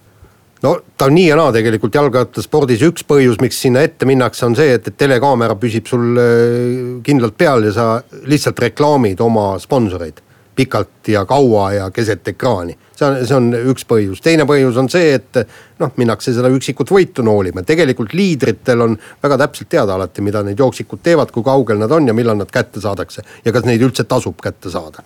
[0.63, 4.57] no ta on nii ja naa tegelikult jalgrattaspordis üks põhjus, miks sinna ette minnakse, on
[4.57, 7.87] see, et, et telekaamera püsib sul äh, kindlalt peal ja sa
[8.29, 10.21] lihtsalt reklaamid oma sponsoreid
[10.55, 12.75] pikalt ja kaua ja keset ekraani.
[12.95, 15.39] see on, see on üks põhjus, teine põhjus on see, et
[15.81, 20.59] noh, minnakse seda üksikut võitu noolima, tegelikult liidritel on väga täpselt teada alati, mida need
[20.59, 24.05] jooksikud teevad, kui kaugel nad on ja millal nad kätte saadakse ja kas neid üldse
[24.05, 25.01] tasub kätte saada.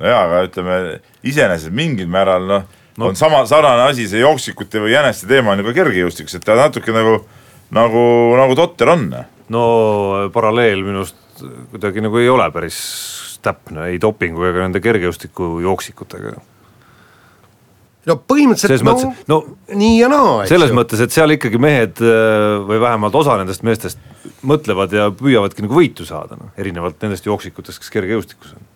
[0.00, 0.78] no jaa, aga ütleme
[1.26, 2.68] iseenesest mingil määral noh
[3.00, 3.10] no.
[3.10, 6.58] on sama sarnane asi, see jooksikute või jäneste teema on ju ka kergejõustikus, et ta
[6.58, 7.16] natuke nagu,
[7.76, 8.04] nagu,
[8.40, 9.08] nagu totter on.
[9.50, 9.64] no
[10.34, 11.18] paralleel minu arust
[11.72, 12.78] kuidagi nagu ei ole päris
[13.42, 16.34] täpne ei dopingu ega nende kergejõustiku jooksikutega
[18.08, 19.40] no põhimõtteliselt no, mõttes, no
[19.80, 20.44] nii ja naa.
[20.50, 20.78] selles ju.
[20.78, 24.00] mõttes, et seal ikkagi mehed äh, või vähemalt osa nendest meestest
[24.46, 28.69] mõtlevad ja püüavadki nagu võitu saada, noh erinevalt nendest jooksikutest, kes kergejõustikus on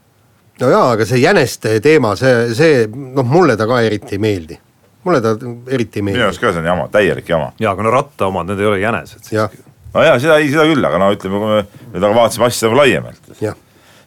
[0.61, 4.59] no jaa, aga see jäneste teema, see, see noh, mulle ta ka eriti ei meeldi.
[5.05, 6.19] mulle ta eriti ei meeldi.
[6.19, 7.53] minu arust ka see on jama, täielik jama.
[7.61, 9.62] jaa, aga no ratta omad, need ei ole jänesed siiski.
[9.95, 11.61] no jaa, seda ei, seda küll, aga no ütleme, kui me
[11.95, 13.31] nüüd aga vaatasime asja nagu laiemalt.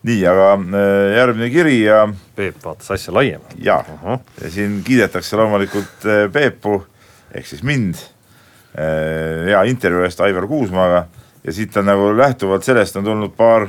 [0.07, 2.03] nii, aga äh, järgmine kiri ja.
[2.37, 3.57] Peep vaatas asja laiemalt.
[3.59, 4.19] jaa uh, -huh.
[4.43, 6.85] ja siin kiidetakse loomulikult äh, Peepu
[7.33, 11.07] ehk siis mind äh, hea intervjuu eest Aivar Kuusmaaga
[11.43, 13.67] ja siit on nagu lähtuvalt sellest on tulnud paar,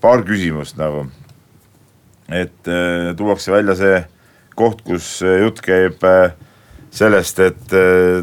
[0.00, 1.08] paar küsimust nagu
[2.28, 4.02] et äh, tuuakse välja see
[4.58, 6.34] koht, kus äh, jutt käib äh,
[6.90, 7.74] sellest, et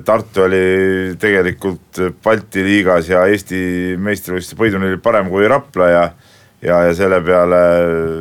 [0.05, 6.01] Tartu oli tegelikult Balti liigas ja Eesti meistrivõistluste oli parem kui Rapla ja
[6.65, 7.61] ja, ja selle peale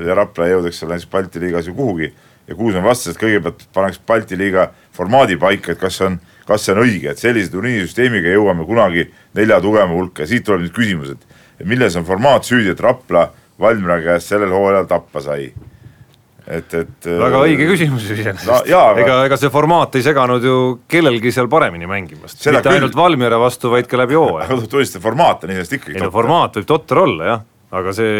[0.07, 2.13] ja Rapla ei jõudeks seal näiteks Balti liigas ju kuhugi.
[2.47, 6.67] ja Kuusmann vastas, et kõigepealt paneks Balti liiga formaadi paika, et kas see on, kas
[6.67, 10.23] see on õige, et sellise turniirisüsteemiga jõuame kunagi nelja tugevama hulka.
[10.23, 14.53] Ja siit tuleb nüüd küsimus, et milles on formaat süüdi, et Rapla Valmiera käest sellel
[14.53, 15.55] hooajal tappa sai
[16.47, 17.07] et, et.
[17.09, 18.59] väga õige küsimus iseenesest no,.
[18.61, 19.01] Aga...
[19.01, 20.57] ega, ega see formaat ei seganud ju
[20.91, 22.75] kellelgi seal paremini mängimast, mitte küll...
[22.77, 24.49] ainult Valmiera vastu, vaid ka läbi hooaja.
[24.51, 25.97] aga tunnistada, formaat on iseenesest ikkagi.
[25.99, 27.47] ei no formaat võib totter olla jah,
[27.81, 28.19] aga see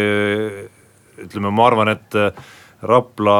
[1.25, 2.47] ütleme, ma arvan, et äh,
[2.85, 3.37] Rapla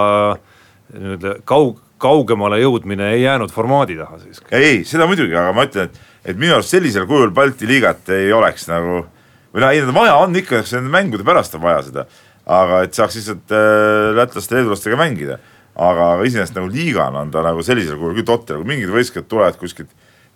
[0.96, 4.48] nii-öelda kaug-, kaugemale jõudmine ei jäänud formaadi taha siiski.
[4.56, 8.32] ei, seda muidugi, aga ma ütlen, et, et minu arust sellisel kujul Balti liigat ei
[8.36, 9.02] oleks nagu
[9.56, 12.06] või noh, ei vaja on ikka, nende mängude pärast on vaja seda
[12.46, 15.40] aga et saaks lihtsalt äh, lätlaste, leedulastega mängida.
[15.76, 19.28] aga, aga iseenesest nagu liigana on ta nagu sellisel kujul küll totter, kui mingid võistkond
[19.28, 19.90] tulevad kuskilt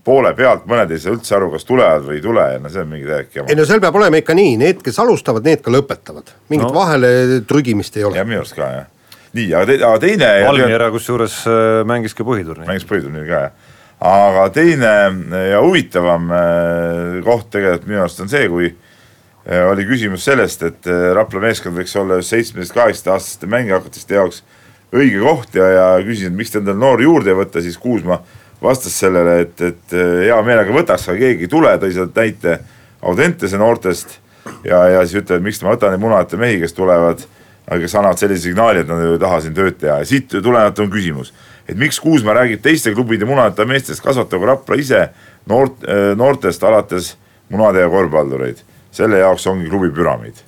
[0.03, 2.83] poole pealt, mõned ei saa üldse aru, kas tulevad või ei tule ja no see
[2.83, 3.51] on mingi täielik jama.
[3.51, 6.75] ei no seal peab olema ikka nii, need, kes alustavad, need ka lõpetavad, mingit no.
[6.75, 7.11] vahele
[7.47, 8.19] trügimist ei ole.
[8.19, 8.87] jah, minu arust ka jah.
[9.37, 10.29] nii, aga, te, aga teine.
[10.47, 12.67] Valmiera kusjuures äh, mängis ka põhiturniiri.
[12.67, 13.73] mängis põhiturniiri ka jah.
[14.11, 14.93] aga teine
[15.53, 18.73] ja huvitavam äh, koht tegelikult minu arust on see, kui
[19.49, 24.43] oli küsimus sellest, et äh, Rapla meeskond võiks olla seitsmeteist, kaheksateistaastaste mängijate jaoks
[24.93, 28.19] õige koht ja, ja küsisin, et miks te endale noori juurde ei võta, siis Kuusma
[28.61, 32.59] vastas sellele, et, et äh, hea meelega võtaks, aga keegi ei tule, tõi sealt näite
[33.01, 34.19] Audentese noortest.
[34.67, 37.25] ja, ja siis ütleb, miks ma võtan neid munadeta mehi, kes tulevad,
[37.69, 40.93] kes annavad sellise signaali, et nad ei taha siin tööd teha ja siit tulenevalt on
[40.93, 41.33] küsimus.
[41.67, 45.07] et miks Kuusma räägib teiste klubide munadeta meestest, kasvatagu Rapla ise
[45.47, 45.85] noort,
[46.17, 47.15] noortest alates
[47.49, 50.45] munade ja korvpallureid selle jaoks ongi klubi püramiid.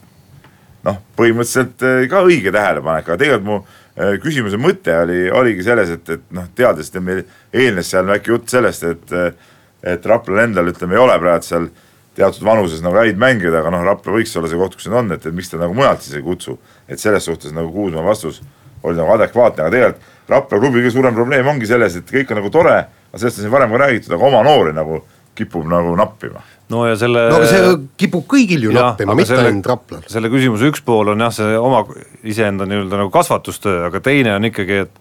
[0.82, 5.91] noh, põhimõtteliselt eh, ka õige tähelepanek, aga tegelikult mu eh, küsimuse mõte oli, oligi selles,
[5.93, 7.21] et, et noh, teades, et meil
[7.54, 9.51] eelnes seal väike jutt sellest, et, eh,
[9.93, 11.69] et Raplal endal ütleme, ei ole praegu seal
[12.17, 15.13] teatud vanuses nagu häid mängijaid, aga noh, Rapla võiks olla see koht, kus nad on,
[15.15, 16.58] et, et miks ta nagu mujalt siis ei kutsu.
[16.89, 18.41] et selles suhtes nagu Kuusmaa vastus
[18.84, 22.41] oli nagu adekvaatne, aga tegelikult Rapla klubi kõige suurem probleem ongi selles, et kõik on
[22.41, 25.04] nagu tore, aga sellest on siin varem ka räägitud, aga oma noori nagu
[25.36, 27.25] kipub nagu nappima no ja selle.
[27.31, 30.05] no aga see kipub kõigil ju nappima, mitte ainult Raplal.
[30.12, 31.84] selle küsimuse üks pool on jah, see oma
[32.27, 34.95] iseenda nii-öelda nagu kasvatustöö, aga teine on ikkagi, et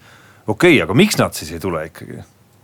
[0.47, 2.21] okei okay,, aga miks nad siis ei tule ikkagi?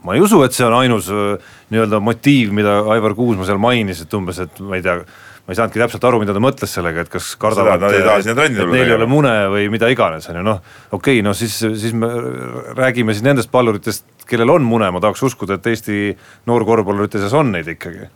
[0.07, 4.13] ma ei usu, et see on ainus nii-öelda motiiv, mida Aivar Kuusma seal mainis, et
[4.15, 5.01] umbes, et ma ei tea
[5.47, 8.81] ma ei saanudki täpselt aru, mida ta mõtles sellega, et kas kardavad, et, et neil
[8.81, 10.59] ei ole mune või mida iganes, on ju, noh.
[10.91, 12.09] okei okay,, no siis, siis me
[12.75, 16.11] räägime siis nendest palluritest, kellel on mune, ma tahaks uskuda, et Eesti
[16.51, 18.09] noorkorvpallurite seas on neid ikkagi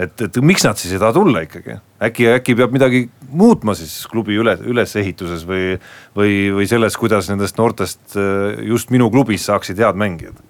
[0.00, 1.76] et, et miks nad siis ei taha tulla ikkagi,
[2.08, 3.02] äkki, äkki peab midagi
[3.32, 5.76] muutma siis klubi üle, ülesehituses või,
[6.16, 10.40] või, või selles, kuidas nendest noortest äh, just minu klubis saaksid head mängijad?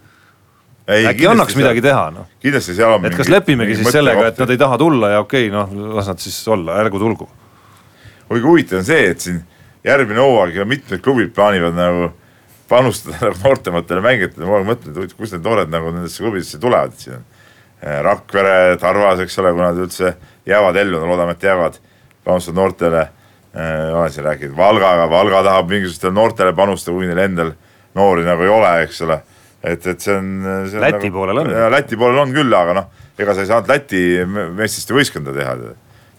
[0.91, 2.27] Ei, äkki annaks seal- midagi teha noh?
[2.43, 5.47] kindlasti seal on et kas lepimegi siis sellega, et nad ei taha tulla ja okei
[5.49, 7.29] okay,, noh las nad siis olla, ärgu tulgu.
[8.29, 9.39] kuigi huvitav on see, et siin
[9.85, 12.11] järgmine hooaeg ja mitmed klubid plaanivad nagu
[12.73, 17.23] panustada nagu noortematele mängijatele, ma mõtlen, et kust need noored nagu nendesse klubidesse tulevad, siin
[17.83, 20.15] Rakvere, Tarvas, eks ole, kui nad üldse
[20.47, 21.81] jäävad ellu, no loodame, et jäävad,
[22.25, 23.09] panustavad noortele.
[23.95, 27.51] olen siin rääkinud Valgaga, Valga tahab mingisugustele noortele panustada, kui neil endal
[27.95, 29.19] noori nagu ei ole, eks ole.
[29.63, 30.31] et, et see on.
[30.81, 31.51] Läti poolel on.
[31.71, 32.87] Läti poolel on küll, aga noh,
[33.19, 35.57] ega sa ei saanud Läti me- meesteste võistkonda teha.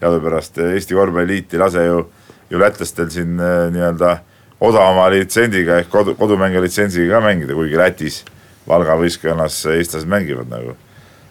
[0.00, 2.04] teadupärast Eesti korvpalliliit ei lase ju,
[2.50, 4.18] ju lätlastel siin eh, nii-öelda
[4.60, 8.24] odavama litsendiga ehk kodu, kodumängija litsenziga ka mängida, kuigi Lätis
[8.68, 10.76] Valga võistkonnas eestlased mängivad nagu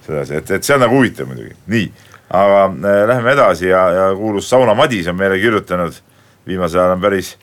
[0.06, 1.90] sedasi, et, et see on nagu huvitav muidugi, nii.
[2.34, 6.00] aga äh, läheme edasi ja, ja kuulus Sauna Madis on meile kirjutanud,
[6.48, 7.34] viimasel ajal on päris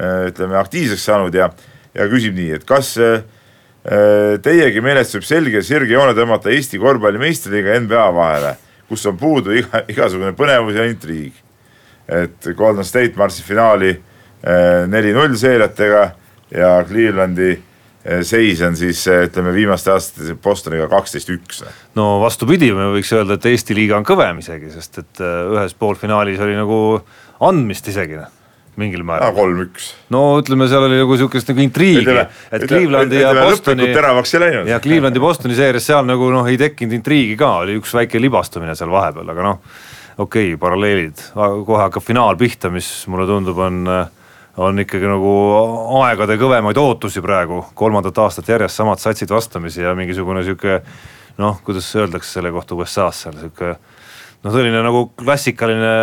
[0.00, 1.50] äh, ütleme aktiivseks saanud ja,
[1.94, 3.22] ja küsib nii, et kas äh,
[3.84, 8.56] äh, teiegi meelest võib selge sirge joone tõmmata Eesti korvpalli meistriliiga NBA vahele,
[8.88, 11.40] kus on puudu iga, igasugune põnevus ja intriig.
[12.08, 16.10] et Golden State marsib finaali äh, neli-null seeriatega
[16.52, 17.54] ja Clevelandi
[18.04, 21.62] seis on siis äh, ütleme viimaste aastate Bostoniga kaksteist üks.
[21.96, 25.76] no vastupidi, me võiks öelda, et Eesti liiga on kõvem isegi, sest et äh, ühes
[25.78, 26.78] poolfinaalis oli nagu
[27.44, 28.28] andmist isegi noh,
[28.80, 29.32] mingil määral.
[29.36, 29.88] kolm-üks.
[30.12, 32.18] no ütleme, seal oli nagu sihukest nagu intriigi,
[32.52, 34.68] et Clevelandi ja Bostoni teravaks ei läinud.
[34.68, 38.76] ja Clevelandi Bostoni seerias seal nagu noh, ei tekkinud intriigi ka, oli üks väike libastumine
[38.76, 39.78] seal vahepeal, aga noh,
[40.18, 43.88] okei okay,, paralleelid, kohe hakkab finaal pihta, mis mulle tundub, on
[44.56, 45.32] on ikkagi nagu
[46.02, 50.80] aegade kõvemaid ootusi praegu, kolmandat aastat järjest samad satsid vastamisi ja mingisugune sihuke
[51.42, 53.72] noh, kuidas öeldakse selle kohta USA-s seal sihuke
[54.44, 55.94] noh, selline nagu klassikaline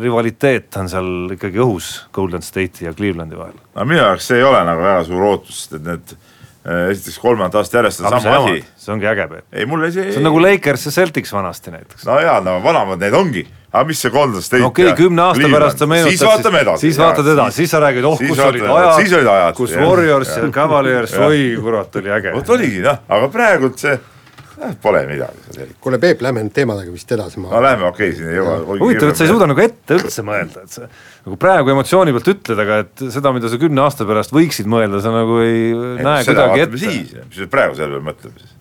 [0.00, 3.60] rivaliteet on seal ikkagi õhus Golden State'i ja Clevelandi vahel.
[3.74, 7.20] aga minu jaoks see ei ole nagu väga suur ootus, sest et need äh, esiteks
[7.22, 10.30] kolmandat aastat järjest on sama sa asi see ongi äge, ei mulle see see on
[10.30, 12.06] nagu Lakers ja Celtics vanasti näiteks.
[12.08, 15.50] no jaa, no vanemad need ongi, aga mis see Golden State okei okay,, kümne aasta
[15.52, 16.86] pärast sa meenutad, siis vaatame edasi.
[16.86, 19.74] siis vaatad edasi, siis sa räägid, oh kus olid vaatame- siis olid ajad ajad,, kus
[19.74, 19.84] jah.
[19.86, 20.46] Warriors ja.
[20.54, 22.32] Cavaliers, oi kurat, oli äge.
[22.34, 25.76] vot oligi noh, aga praegult see eh, pole midagi seal eriti.
[25.86, 28.56] kuule, Peep, lähme nüüd teemadega vist edasi, no lähme, okei okay,, siin ei jõua.
[28.72, 30.88] huvitav, et sa ei suuda nagu ette üldse mõelda, et sa
[31.28, 34.98] nagu praegu emotsiooni pealt ütled, aga et seda, mida sa kümne aasta pärast võiksid mõelda,
[35.04, 36.82] sa nagu ei näe seda kuidagi ette.
[36.82, 38.58] siis, mis me praegu selle peale mõtleme siis.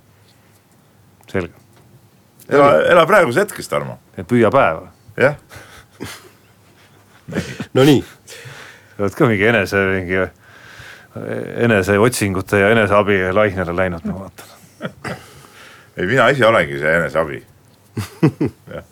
[1.34, 1.68] selge,
[2.46, 4.99] ela, ela praeguse hetkest, Tarmo, et püüa päeva.
[5.20, 5.36] jah.
[7.76, 8.04] no nii,
[9.00, 10.22] oled ka mingi enese, mingi
[11.66, 15.18] eneseotsingute ja eneseabi lainele läinud, ma vaatan.
[15.98, 17.42] ei, mina ise olengi see eneseabi.
[18.76, 18.86] jah,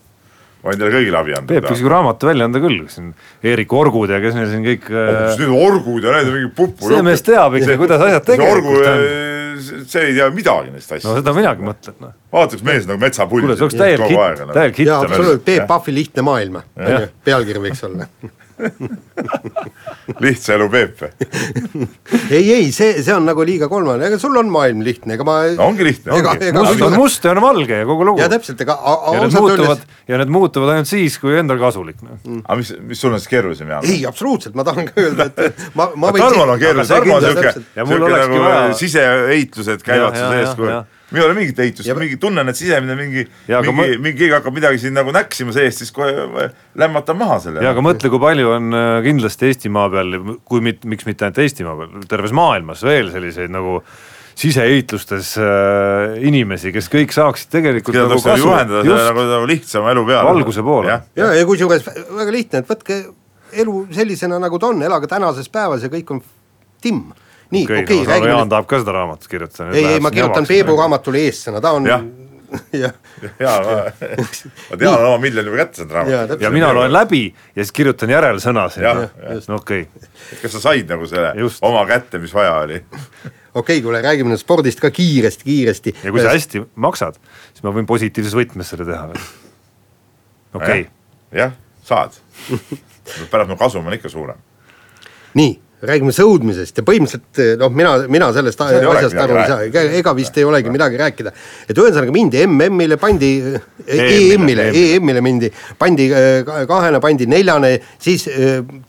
[0.62, 1.48] ma võin teile kõigile abi anda.
[1.54, 3.14] Peep võiks ju raamatu välja anda küll, siin
[3.46, 6.92] Eerik Orgud ja kes neil siin kõik mis need orgud ja need on mingi pupu.
[6.92, 9.37] see mees teab ikka, kuidas asjad tegelikult on.,
[9.68, 11.22] see ei tea midagi neist no asjadest.
[11.22, 12.16] seda minagi mõtlen, noh.
[12.34, 13.46] vaataks mees nagu metsapull.
[13.46, 15.68] kuule, see oleks täielik hitt, täielik hitt jaa, on absoluutselt, Peep.
[15.70, 16.60] Pahvi lihtne maailm,
[17.28, 18.10] pealkiri võiks olla.
[20.24, 21.02] lihtsa elu Peep.
[22.32, 25.36] ei, ei, see, see on nagu liiga kolmane, ega sul on maailm lihtne, ega ma
[25.58, 26.18] no ongi lihtne,
[26.58, 28.22] must on must ja on valge ja kogu lugu.
[28.22, 31.38] ja ja täpselt, ega a- a- need muutuvad öeldes ja need muutuvad ainult siis, kui
[31.40, 32.18] endal kasulik, noh.
[32.44, 33.88] aga mis, mis sul on siis keerulisem, Jaan?
[33.88, 37.54] ei, absoluutselt, ma tahan ka öelda, et ma, ma Tarmol on see Tarmo on siuke,
[37.78, 40.78] ja mul siuke olekski nagu vaja- siseheitlused käivad Ja, su ja, sees ja, kogu ja.
[40.84, 40.94] aeg.
[41.12, 44.18] Minul ei ole mingit heitust Ja-, mingi tunnen, et sisemine mingi, Ja, mingi, ma- mingi
[44.20, 47.64] keegi hakkab midagi siin nagu näksima seest, siis kohe lämmatan maha selle.
[47.64, 50.18] ja aga mõtle, kui palju on äh, kindlasti Eestimaa peal,
[50.48, 53.80] kui mit,, miks mitte ainult Eestimaa peal, terves maailmas veel selliseid nagu
[54.38, 59.48] siseheitlustes äh, inimesi, kes kõik saaksid tegelikult keda nagu nagu kasu, juhendada just nagu, nagu
[59.50, 60.28] lihtsama elu peale.
[60.30, 60.92] Valguse poole.
[60.92, 61.88] jah, ja, ja kusjuures
[62.20, 63.00] väga lihtne, et võtke
[63.64, 66.22] elu sellisena, nagu ta on, elage tänases päevas ja kõik on
[66.84, 67.08] timm.
[67.52, 69.74] nii, okei okay,, no räägime Jaan tahab ka seda raamatut kirjutada.
[69.76, 70.78] ei, ei ma kirjutan Peebu.
[70.78, 72.04] raamatule eessõna, ta on Jah.
[72.72, 72.94] jah,
[73.44, 73.78] ja ma,
[74.70, 76.46] ma tean oma miljoni juba kätte saanud ja raamatut.
[76.46, 78.94] ja mina loen läbi ja siis kirjutan järelsõna sinna
[79.48, 81.60] no okei okay., kas sa said nagu selle Just.
[81.68, 82.80] oma kätte, mis vaja oli?
[83.62, 85.96] okei, kuule, räägime nüüd spordist ka kiiresti, kiiresti.
[86.04, 87.18] ja kui sa hästi maksad,
[87.52, 89.24] siis ma võin positiivses võtmes selle teha veel.
[90.54, 90.90] okei okay.,
[91.36, 91.56] jah,
[91.88, 92.18] saad.
[93.32, 94.40] pärast mu kasum on ikka suurem.
[95.38, 100.14] nii, räägime sõudmisest ja põhimõtteliselt noh, mina, mina sellest olegi asjast aru ei saa, ega,
[100.18, 101.32] vist ei olegi midagi rääkida.
[101.70, 103.30] et ühesõnaga mindi MM-ile pandi,
[103.86, 108.26] EM-ile, EM-ile, EM-ile mindi, pandi ka- kahene, pandi neljane, siis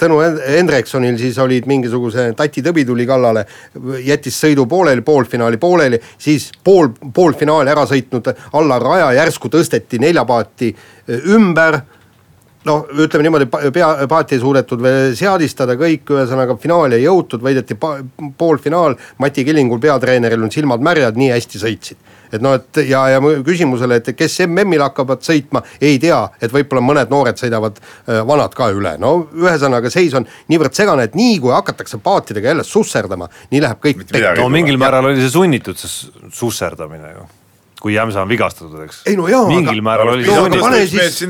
[0.00, 3.44] Tõnu Hen- Hendriksonil siis olid mingisuguse Tati Tõbi tuli kallale,
[4.06, 10.72] jättis sõidu pooleli, poolfinaali pooleli, siis pool, poolfinaali ära sõitnud Allar Raja järsku tõsteti neljapaati
[11.36, 11.82] ümber
[12.68, 17.76] noh, ütleme niimoodi, pea, paati ei suudetud veel seadistada kõik, ühesõnaga finaali ei jõutud, võideti
[17.78, 22.04] poolfinaal, Mati Killingul peatreeneril on silmad märjad, nii hästi sõitsid.
[22.32, 26.52] et noh, et ja, ja mu küsimusele, et kes MM-il hakkavad sõitma, ei tea, et
[26.52, 31.16] võib-olla mõned noored sõidavad äh, vanad ka üle, no ühesõnaga seis on niivõrd segane, et
[31.16, 34.04] nii kui hakatakse paatidega jälle susserdama, nii läheb kõik
[34.36, 37.28] no mingil määral oli see sunnitud, see susserdamine ju.
[37.82, 39.02] Kui Jämsa on vigastatud, eks.
[39.06, 41.22] Ei no jaa, mingil aga- pane siis-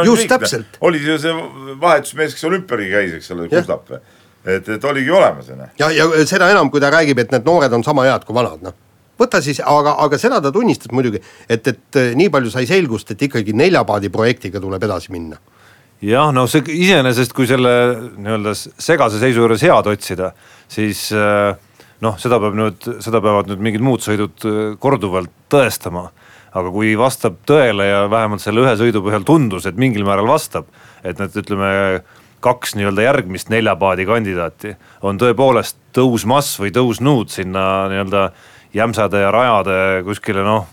[0.00, 0.78] on just täpselt.
[0.80, 1.32] oli ju see
[1.80, 3.48] vahetusmees, kes olümpialgi käis, eks ole.
[3.48, 3.90] Kustap.
[4.44, 5.66] et, et oligi olemas, onju.
[5.78, 8.62] ja, ja seda enam, kui ta räägib, et need noored on sama head kui vanad,
[8.62, 8.76] noh.
[9.18, 13.10] võta siis, aga, aga seda ta tunnistas muidugi, et, et eh, nii palju sai selgust,
[13.10, 15.36] et ikkagi neljapaadi projektiga tuleb edasi minna.
[16.00, 17.72] jah, no see iseenesest, kui selle
[18.16, 20.30] nii-öelda segase seisu juures head otsida,
[20.70, 21.56] siis äh,
[22.04, 26.10] noh, seda peab nüüd, seda peavad nüüd mingid muud sõidud äh, korduvalt tõestama.
[26.58, 30.64] aga kui vastab tõele ja vähemalt selle ühe sõidu põhjal tundus, et mingil määral vastab,
[31.04, 32.00] et need ütleme
[32.40, 38.30] kaks nii-öelda järgmist neljapaadi kandidaati on tõepoolest tõusmas või tõusnud sinna nii-öelda
[38.74, 40.66] jämsade ja rajade kuskile noh,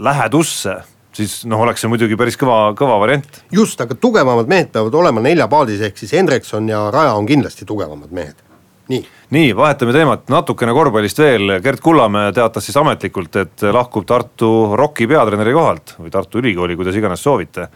[0.00, 0.76] lähedusse,
[1.14, 5.24] siis noh, oleks see muidugi päris kõva, kõva variant just, aga tugevamad mehed peavad olema
[5.24, 8.47] neljapaadis, ehk siis Hendrikson ja Raja on kindlasti tugevamad mehed.
[8.88, 14.50] Nii, nii, vahetame teemat natukene korvpallist veel, Gerd Kullamäe teatas siis ametlikult, et lahkub Tartu
[14.78, 17.68] ROK-i peatreeneri kohalt või Tartu Ülikooli, kuidas iganes soovite.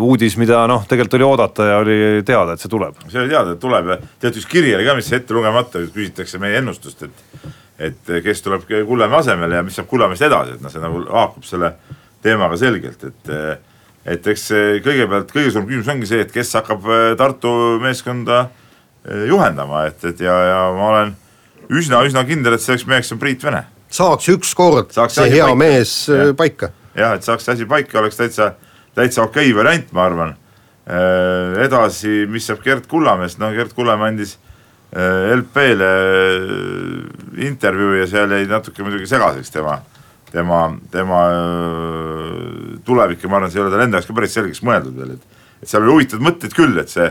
[0.00, 2.94] uudis, mida noh, tegelikult oli oodata ja oli teada, et see tuleb.
[3.08, 6.40] see oli teada, et tuleb ja tead üks kiri oli ka, mis ette lugemata, küsitakse
[6.40, 7.50] meie ennustust, et.
[7.78, 11.44] et kes tuleb Kullamäe asemele ja mis saab Kullamäest edasi, et noh, see nagu haakub
[11.44, 11.74] selle
[12.22, 13.36] teemaga selgelt, et.
[14.06, 14.48] et eks
[14.82, 17.52] kõigepealt kõige suurem küsimus ongi see, et kes hakkab eh, Tartu
[17.82, 18.61] meeskonda eh,
[19.28, 21.14] juhendama, et, et ja, ja ma olen
[21.72, 23.64] üsna-üsna kindel, et selleks meheks on Priit Vene.
[23.92, 25.58] saaks ükskord Saaks see hea paika.
[25.58, 26.36] mees eh, Jah.
[26.36, 26.70] paika.
[26.94, 28.52] jah, et saaks see asi paika, oleks täitsa,
[28.94, 30.36] täitsa okei variant, ma arvan.
[31.62, 34.36] edasi, mis saab Gerd Kullamäest, no Gerd Kullamäe andis
[35.38, 35.90] LP-le
[37.46, 39.76] intervjuu ja seal jäi natuke muidugi segaseks tema,
[40.32, 40.58] tema,
[40.90, 41.20] tema
[42.84, 45.14] tulevik ja ma arvan, see ei ole tal enda jaoks ka päris selgeks mõeldud veel,
[45.14, 45.38] et.
[45.62, 47.08] et seal oli huvitavaid mõtteid küll, et see,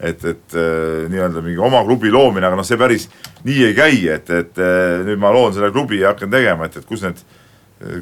[0.00, 3.06] et, et äh, nii-öelda mingi oma klubi loomine, aga noh, see päris
[3.46, 6.80] nii ei käi, et, et äh, nüüd ma loon selle klubi ja hakkan tegema, et,
[6.80, 7.22] et kus need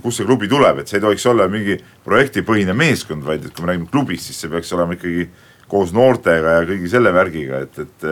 [0.02, 3.64] kust see klubi tuleb, et see ei tohiks olla mingi projektipõhine meeskond, vaid et kui
[3.64, 5.26] me räägime klubist, siis see peaks olema ikkagi
[5.70, 8.06] koos noortega ja kõigi selle värgiga, et, et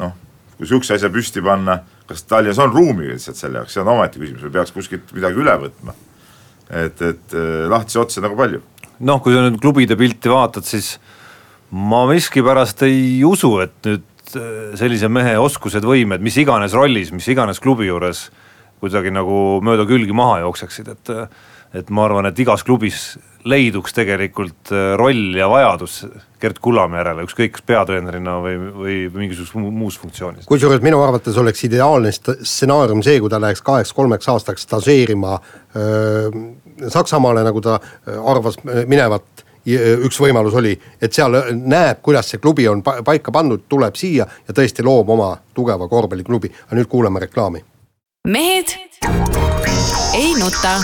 [0.00, 0.14] noh,
[0.56, 1.76] kui sihukese asja püsti panna,
[2.08, 5.44] kas Tallinnas on ruumi lihtsalt selle jaoks, see on omaette küsimus, või peaks kuskilt midagi
[5.44, 5.94] üle võtma.
[6.70, 7.36] et, et
[7.70, 8.62] lahtisi otsi nagu palju.
[8.98, 10.96] noh, kui sa nüüd klubide pilti vaatad, siis
[11.70, 17.26] ma miskipärast ei usu, et nüüd äh, sellise mehe oskused, võimed, mis iganes rollis, mis
[17.32, 18.28] iganes klubi juures
[18.80, 21.14] kuidagi nagu mööda külgi maha jookseksid, et.
[21.76, 26.06] et ma arvan, et igas klubis leiduks tegelikult äh, roll ja vajadus
[26.40, 30.46] Gerd Kullamäe järele, ükskõik kas peatreenerina või, või mingisuguses mu- muus funktsioonis.
[30.48, 35.36] kusjuures minu arvates oleks ideaalne st- stsenaarium see, kui ta läheks kaheks-kolmeks aastaks stažeerima
[35.76, 36.30] öö,
[36.92, 42.82] Saksamaale, nagu ta arvas minevat üks võimalus oli, et seal näeb, kuidas see klubi on
[42.86, 47.64] pa paika pandud, tuleb siia ja tõesti loob oma tugeva korvpalliklubi, aga nüüd kuulame reklaami.
[48.28, 48.76] mehed
[50.14, 50.80] ei nuta.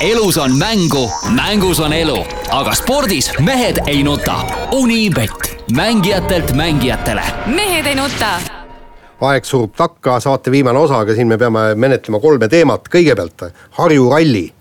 [0.00, 2.18] elus on mängu, mängus on elu,
[2.50, 4.34] aga spordis mehed ei nuta.
[4.72, 7.22] Unibet, mängijatelt mängijatele.
[7.46, 8.40] mehed ei nuta.
[9.20, 13.48] aeg surub takka, saate viimane osa, aga siin me peame menetlema kolme teemat, kõigepealt
[13.78, 14.52] Harju ralli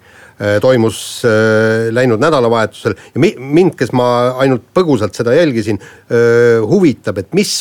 [0.62, 4.08] toimus äh, läinud nädalavahetusel ja mi, mind, kes ma
[4.44, 7.52] ainult põgusalt seda jälgisin äh,, huvitab, et mis,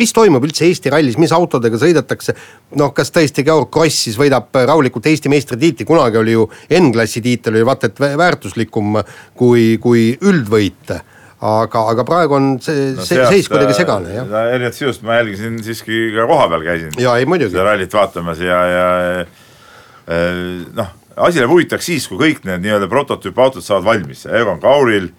[0.00, 2.36] mis toimub üldse Eesti rallis, mis autodega sõidetakse.
[2.80, 6.48] noh, kas tõesti Georg Kross siis võidab rahulikult Eesti meistritiitli, kunagi oli ju
[6.80, 9.02] N-klassi tiitel oli vaata et vä- väärtuslikum
[9.36, 10.96] kui, kui üldvõit
[11.44, 14.34] aga, aga praegu on see no, see seis kuidagi segane jah.
[14.48, 16.92] erinevalt sinust ma jälgisin siiski ka kohapeal käisin.
[17.04, 17.52] ja ei muidugi.
[17.52, 18.86] seda rallit vaatamas ja, ja
[19.20, 25.10] äh, noh, asi läheb huvitavaks siis, kui kõik need nii-öelda prototüüpautod saavad valmis, Egon Kauril,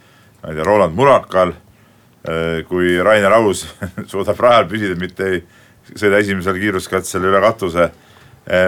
[0.42, 1.54] ma ei tea, Roland Murakal.
[2.68, 3.68] kui Rainer Aus
[4.12, 5.44] suudab rajal püsida, mitte ei
[5.94, 7.92] sõida esimesel kiiruskatsel üle katuse.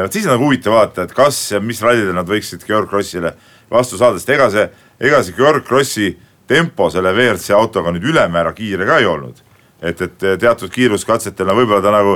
[0.03, 3.33] vot siis on nagu huvitav vaadata, et kas ja mis rallidel nad võiksid Georg Krossile
[3.71, 4.69] vastu saada, sest ega see,
[4.99, 6.11] ega see Georg Krossi
[6.47, 9.43] tempo selle WRC autoga nüüd ülemäära kiire ka ei olnud.
[9.81, 12.15] et, et teatud kiiruskatsetel, no võib-olla ta nagu,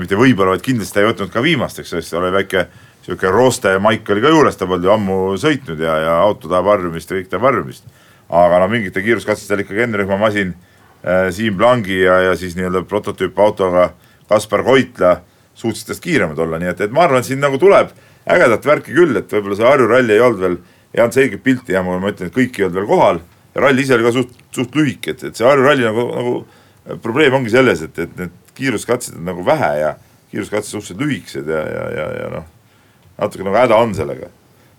[0.00, 2.68] mitte võib-olla, vaid kindlasti ta ei võtnud ka viimast, eks ole, sest oli väike
[3.04, 6.70] sihuke rooste maik oli ka juures, ta polnud ju ammu sõitnud ja, ja auto tahab
[6.72, 7.84] harjumist ja kõik tahab harjumist.
[8.28, 10.54] aga no mingite kiiruskatsetel ikkagi N-rühma masin
[11.04, 13.90] äh, Siim Plangi ja, ja siis nii-öelda prototüüpautoga
[14.28, 15.18] Kaspar Koitla
[15.54, 17.92] suutsid tast kiiremad olla, nii et, et ma arvan, et siin nagu tuleb
[18.24, 20.56] ägedat värki küll, et võib-olla see Harju ralli ei olnud veel,
[20.96, 23.20] ei andnud selget pilti ja ma ütlen, et kõik ei olnud veel kohal
[23.54, 27.38] ralli ise oli ka suht, suht lühike, et, et see Harju ralli nagu, nagu probleem
[27.38, 29.94] ongi selles, et, et need kiiruskatsed on nagu vähe ja
[30.32, 32.48] kiiruskatsed suhteliselt lühikesed ja, ja, ja, ja noh,
[33.18, 34.30] natuke nagu häda on sellega.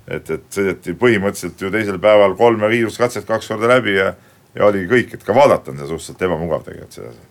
[0.07, 4.11] et, et sõideti põhimõtteliselt ju teisel päeval kolme kiiruskatset kaks korda läbi ja,
[4.55, 7.21] ja oligi kõik, et ka vaadata on see suhteliselt ebamugav tegelikult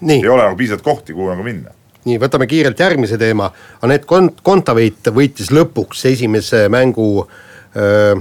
[0.00, 1.72] nii ei ole nagu piisavalt kohti, kuhu nagu minna
[2.08, 3.50] nii, võtame kiirelt järgmise teema.
[3.84, 7.08] Anett Kont-, Kontaveit võitis lõpuks esimese mängu
[7.76, 8.18] öö,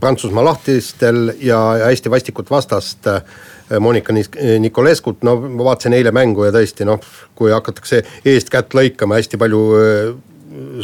[0.00, 3.08] Prantsusmaa lahtistel ja, hästi vastikut vastast
[3.80, 4.14] Monika
[4.58, 7.00] Nikoleskut, no ma vaatasin eile mängu ja tõesti noh,
[7.36, 9.62] kui hakatakse eest-kätt lõikama, hästi palju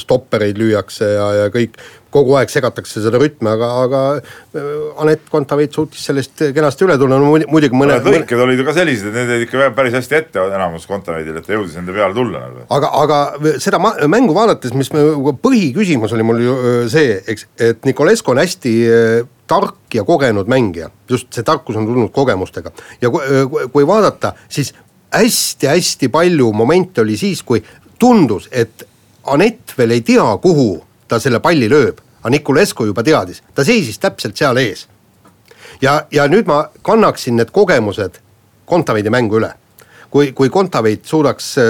[0.01, 1.77] stoppereid lüüakse ja, ja kõik,
[2.15, 4.69] kogu aeg segatakse seda rütmi, aga, aga äh,
[5.03, 9.11] Anett Kontaveit suutis sellest kenasti üle tulla, no muidugi mõne, lõiked olid ju ka sellised,
[9.11, 12.45] et need jäid ikka päris hästi ette enamus Kontaveidil, et ta jõudis nende peale tulla
[12.47, 12.67] nagu.
[12.79, 15.05] aga, aga seda mängu vaadates, mis me,
[15.45, 20.49] põhiküsimus oli mul ju öö, see, eks, et Nikolescu on hästi öö, tark ja kogenud
[20.51, 22.73] mängija, just see tarkus on tulnud kogemustega
[23.03, 24.75] ja kui, kui vaadata, siis
[25.15, 27.63] hästi-hästi palju momente oli siis, kui
[27.99, 28.87] tundus, et
[29.35, 33.99] Anett veel ei tea, kuhu ta selle palli lööb, aga Nikolescu juba teadis, ta seisis
[33.99, 34.87] täpselt seal ees.
[35.83, 38.21] ja, ja nüüd ma kannaksin need kogemused
[38.69, 39.53] Kontaveidi mängu üle.
[40.11, 41.65] kui, kui Kontaveit suudaks äh,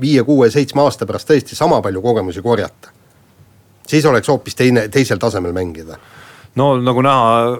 [0.00, 2.90] viie, kuue, seitsme aasta pärast tõesti sama palju kogemusi korjata,
[3.86, 5.98] siis oleks hoopis teine, teisel tasemel mängida.
[6.54, 7.58] no nagu näha,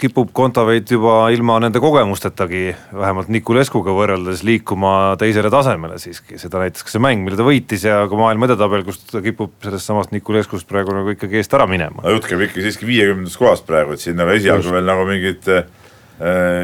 [0.00, 2.62] kipub Kontaveit juba ilma nende kogemustetagi,
[2.96, 7.86] vähemalt Nikulescuga võrreldes liikuma teisele tasemele siiski, seda näitas ka see mäng, mille ta võitis
[7.86, 11.68] ja ka maailma edetabel, kus ta kipub sellest samast Nikuleskust praegu nagu ikkagi eest ära
[11.70, 12.04] minema.
[12.04, 15.48] no jutt käib ikka siiski viiekümnendast kohast praegu, et siin nagu esialgu veel nagu mingit
[15.52, 15.64] äh,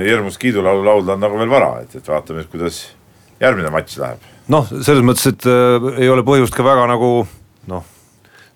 [0.04, 2.84] hirmus kiidulaulu laulda on nagu veel vara, et, et vaatame, kuidas
[3.40, 4.30] järgmine matš läheb.
[4.52, 7.14] noh, selles mõttes, et äh, ei ole põhjust ka väga nagu
[7.72, 7.90] noh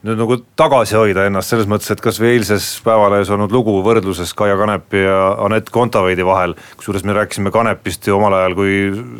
[0.07, 4.55] nüüd nagu tagasi hoida ennast selles mõttes, et kasvõi eilses Päevalehes olnud lugu võrdluses Kaia
[4.59, 6.55] Kanepi ja Anett Kontaveidi vahel.
[6.79, 8.77] kusjuures me rääkisime Kanepist ju omal ajal kui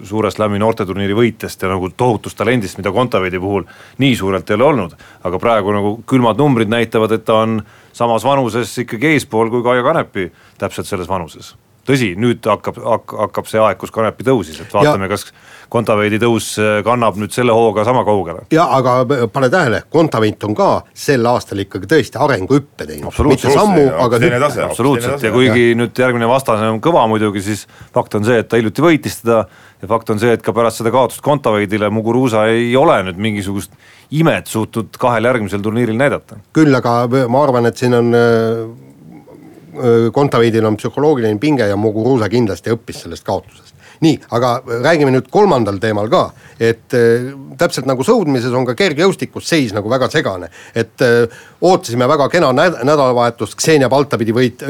[0.07, 3.67] suure slam'i noorteturniiri võitjast ja nagu tohutust talendist, mida Kontaveidi puhul
[3.99, 4.97] nii suurelt ei ole olnud.
[5.25, 7.63] aga praegu nagu külmad numbrid näitavad, et ta on
[7.93, 11.57] samas vanuses ikkagi eespool kui Kaia Kanepi täpselt selles vanuses
[11.87, 12.79] tõsi, nüüd hakkab,
[13.27, 15.29] hakkab see aeg, kus Kanepi tõusis, et vaatame, kas
[15.73, 18.47] Kontaveidi tõus äh, kannab nüüd selle hooga sama kaugele.
[18.55, 18.99] ja aga
[19.33, 24.65] pane tähele, Kontaveit on ka sel aastal ikkagi tõesti arenguhüppe teinud, mitte sammu, aga hüppe.
[24.69, 25.81] absoluutselt ja kuigi ja.
[25.83, 29.45] nüüd järgmine vastane on kõva muidugi, siis fakt on see, et ta hiljuti võitis teda
[29.83, 33.75] ja fakt on see, et ka pärast seda kaotust Kontaveidile Muguruza ei ole nüüd mingisugust
[34.17, 36.39] imet suutnud kahel järgmisel turniiril näidata.
[36.55, 42.73] küll aga ma arvan, et siin on äh, Kontaveidil on psühholoogiline pinge ja Muguruza kindlasti
[42.73, 43.76] õppis sellest kaotusest.
[44.05, 46.23] Nii, aga räägime nüüd kolmandal teemal ka,
[46.61, 47.29] et äh,
[47.59, 50.49] täpselt nagu sõudmises on ka kergejõustikus seis nagu väga segane.
[50.75, 51.27] et öö,
[51.61, 54.63] ootasime väga kena näd nädalavahetust, Xenia Balta pidi võit,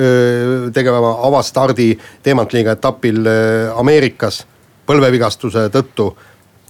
[0.74, 4.44] tegema avastardi teemantliiga etapil öö, Ameerikas
[4.86, 6.14] põlvevigastuse tõttu.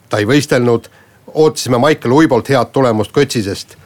[0.09, 0.89] ta ei võistelnud,
[1.35, 3.77] ootasime Maicel Uibolt head tulemust Kötsisest,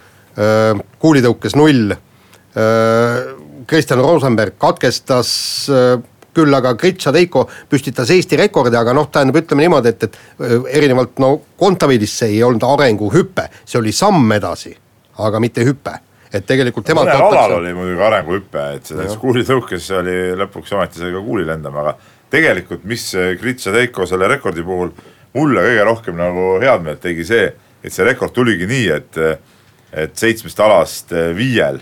[1.01, 1.95] kuulitõukes null
[3.71, 5.31] Kristjan Rosenberg katkestas
[5.71, 6.01] äh,
[6.35, 11.19] küll aga Gritša Teiko püstitas Eesti rekordi, aga noh, tähendab, ütleme niimoodi, et, et erinevalt
[11.23, 14.73] no Kontaveidist see ei olnud arenguhüpe, see oli samm edasi,
[15.27, 15.97] aga mitte hüpe.
[16.31, 17.59] Et tegelikult temalt mõnel alal tatakse...
[17.59, 21.97] oli muidugi arenguhüpe, et selles kuulitõukes oli lõpuks ometi sai ka kuuli lendama, aga
[22.31, 23.09] tegelikult, mis
[23.41, 24.93] Gritša Teiko selle rekordi puhul
[25.35, 27.51] mulle kõige rohkem nagu head meelt tegi see,
[27.83, 29.21] et see rekord tuligi nii, et,
[30.05, 31.81] et seitsmest alast viiel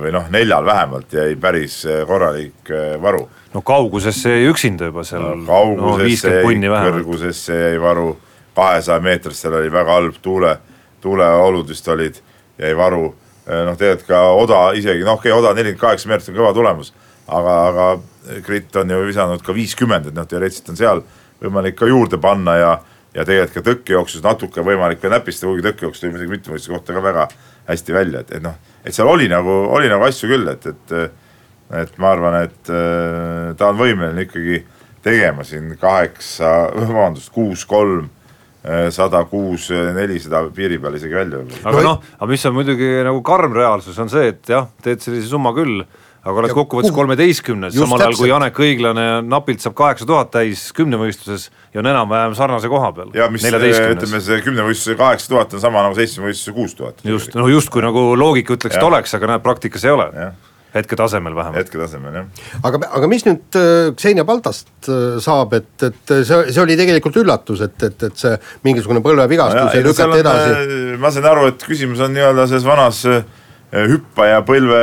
[0.00, 3.28] või noh, neljal vähemalt jäi päris äh, korralik äh, varu.
[3.54, 5.44] no kaugusesse jäi üksinda juba seal no,.
[5.46, 8.14] kaugusesse no, jäi, kõrgusesse jäi varu,
[8.56, 10.56] kahesaja meetrist, seal oli väga halb tuule,
[11.04, 12.16] tuuleolud vist olid,
[12.58, 13.10] jäi varu.
[13.46, 16.94] noh, tegelikult ka Oda isegi, noh okei okay,, Oda nelikümmend kaheksa meetrit on kõva tulemus,
[17.28, 21.04] aga, aga Grit on ju visanud ka viiskümmend, et noh, teoreetiliselt on seal
[21.44, 22.76] võimalik ka juurde panna ja
[23.16, 27.04] ja tegelikult ka tõkkejooksus natuke võimalik veel näpistada, kuigi tõkkejooksus tuli isegi mitmevõistluse kohta ka
[27.04, 27.28] väga
[27.68, 30.96] hästi välja, et, et noh et seal oli nagu, oli nagu asju küll, et, et,
[31.82, 34.62] et ma arvan, et äh, ta on võimeline ikkagi
[35.06, 38.06] tegema siin kaheksa, vabandust, kuus, kolm
[38.62, 41.42] äh, sada kuus, nelisada piiri peal isegi välja.
[41.66, 45.30] aga noh, aga mis on muidugi nagu karm reaalsus, on see, et jah, teed sellise
[45.30, 45.82] summa küll
[46.26, 51.48] aga oled kokkuvõttes kolmeteistkümnes, samal ajal kui Janek Õiglane napilt saab kaheksa tuhat täis kümnevõistluses
[51.74, 53.14] ja on enam-vähem sarnase koha peal.
[53.16, 57.00] ja mis ütleme, see kümnevõistluse kaheksa tuhat on sama nagu seitsmevõistluse kuus tuhat.
[57.06, 60.10] just, no justkui nagu loogika ütleks, et oleks, aga näed, praktikas ei ole
[60.76, 61.56] hetketasemel vähemalt.
[61.62, 62.26] hetketasemel jah.
[62.66, 67.16] aga, aga mis nüüd äh, Xenia Baltast äh, saab, et, et see, see oli tegelikult
[67.22, 68.34] üllatus, et, et, et see
[68.66, 70.52] mingisugune põlvevigastus no, ei lükata edasi.
[70.52, 73.24] Äh, ma sain aru, et küsimus on nii-öelda selles vanas äh,
[73.72, 74.80] hüppaja põlve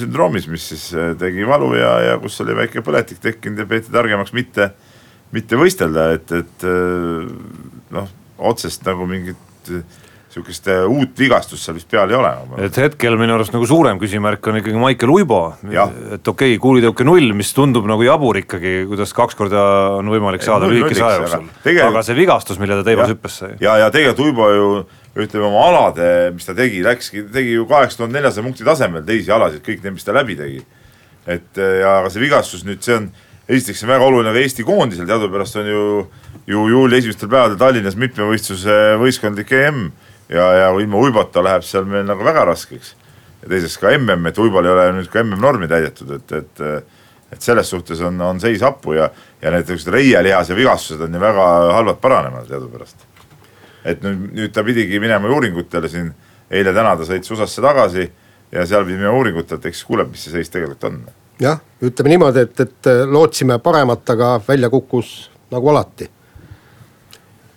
[0.00, 3.94] sündroomis, mis siis äh, tegi valu ja, ja kus oli väike põletik tekkinud ja peeti
[3.94, 4.72] targemaks mitte,
[5.34, 6.66] mitte võistelda, et, et
[7.94, 8.10] noh,
[8.50, 9.70] otsest nagu mingit
[10.34, 12.30] sihukest uut vigastust seal vist peal ei ole.
[12.66, 17.06] et hetkel minu arust nagu suurem küsimärk on ikkagi Maicel Uibo, et okei okay,, kuulitõuke
[17.06, 19.62] null, mis tundub nagu jabur ikkagi, kuidas kaks korda
[20.00, 21.46] on võimalik saada lühikese aja jooksul,
[21.86, 23.54] aga see vigastus, mille ta teivas hüppes sai.
[23.62, 24.68] ja, ja tegelikult Uibo ju
[25.14, 29.30] ütleme oma alade, mis ta tegi, läkski, tegi ju kaheksa tuhat neljasaja punkti tasemel teisi
[29.34, 30.64] alasid, kõik need, mis ta läbi tegi.
[31.26, 33.06] et äh, ja see vigastus nüüd, see on,
[33.48, 35.84] esiteks see on väga oluline ka Eesti koondisel, teadupärast on ju,
[36.50, 39.86] ju juuli esimestel päevadel Tallinnas mitmevõistluse võistkondlik EM
[40.28, 42.92] ja, ja ilma Uibota läheb seal meil nagu väga raskeks.
[43.42, 46.66] ja teiseks ka MM, et Uibol ei ole nüüd ka MM-normi täidetud, et, et
[47.34, 49.08] et selles suhtes on, on seis hapu ja,
[49.42, 53.13] ja need niisugused reielihase vigastused on ju väga halvad paranemas teadupärast
[53.84, 56.12] et nüüd, nüüd ta pidigi minema uuringutele siin,
[56.50, 58.08] eile-täna ta sõitis USA-sse tagasi
[58.52, 60.98] ja seal pidi minema uuringutelt, eks kuuleb, mis see seis tegelikult on.
[61.42, 65.14] jah, ütleme niimoodi, et, et lootsime paremat, aga välja kukkus
[65.54, 66.08] nagu alati.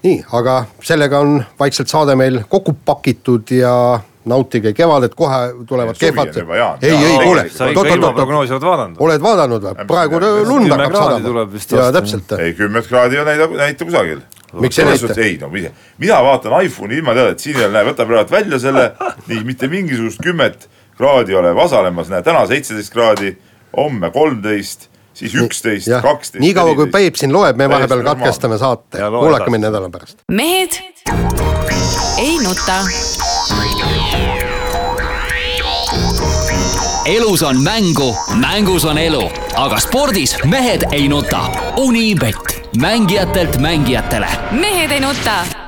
[0.04, 3.74] nii, aga sellega on vaikselt saade meil kokku pakitud ja
[4.28, 6.36] nautige kevadet, kohe tulevad kehvad.
[6.82, 8.98] ei, ei Jaa, kuule, sa ikka ilmaprognoosi oled vaadanud?
[9.00, 9.86] oled vaadanud või?
[9.88, 11.46] praegu lund hakkab sadama
[11.80, 14.22] ja täpselt, ei, kümmet kraadi ei näita, näita kusagil.
[14.54, 15.14] Miks ei näita?
[15.22, 18.32] ei no mida, mina vaatan iPhone'i ilma teada, et siin ei ole, näe, võta praegu
[18.32, 18.91] välja selle,
[19.28, 23.34] nii mitte mingisugust kümmet kraadi ei ole vasalemas, näe täna seitseteist kraadi,
[23.78, 26.41] homme kolmteist, siis üksteist, kaksteist.
[26.41, 30.24] niikaua kui Peip siin loeb, me vahepeal katkestame saate, kuulake mind nädala pärast.
[30.32, 30.80] mehed
[32.18, 32.82] ei nuta.
[37.08, 41.45] elus on mängu, mängus on elu, aga spordis mehed ei nuta.
[41.78, 44.28] Unibet, mängijatelt mängijatele.
[44.52, 45.66] Mehed ei nuta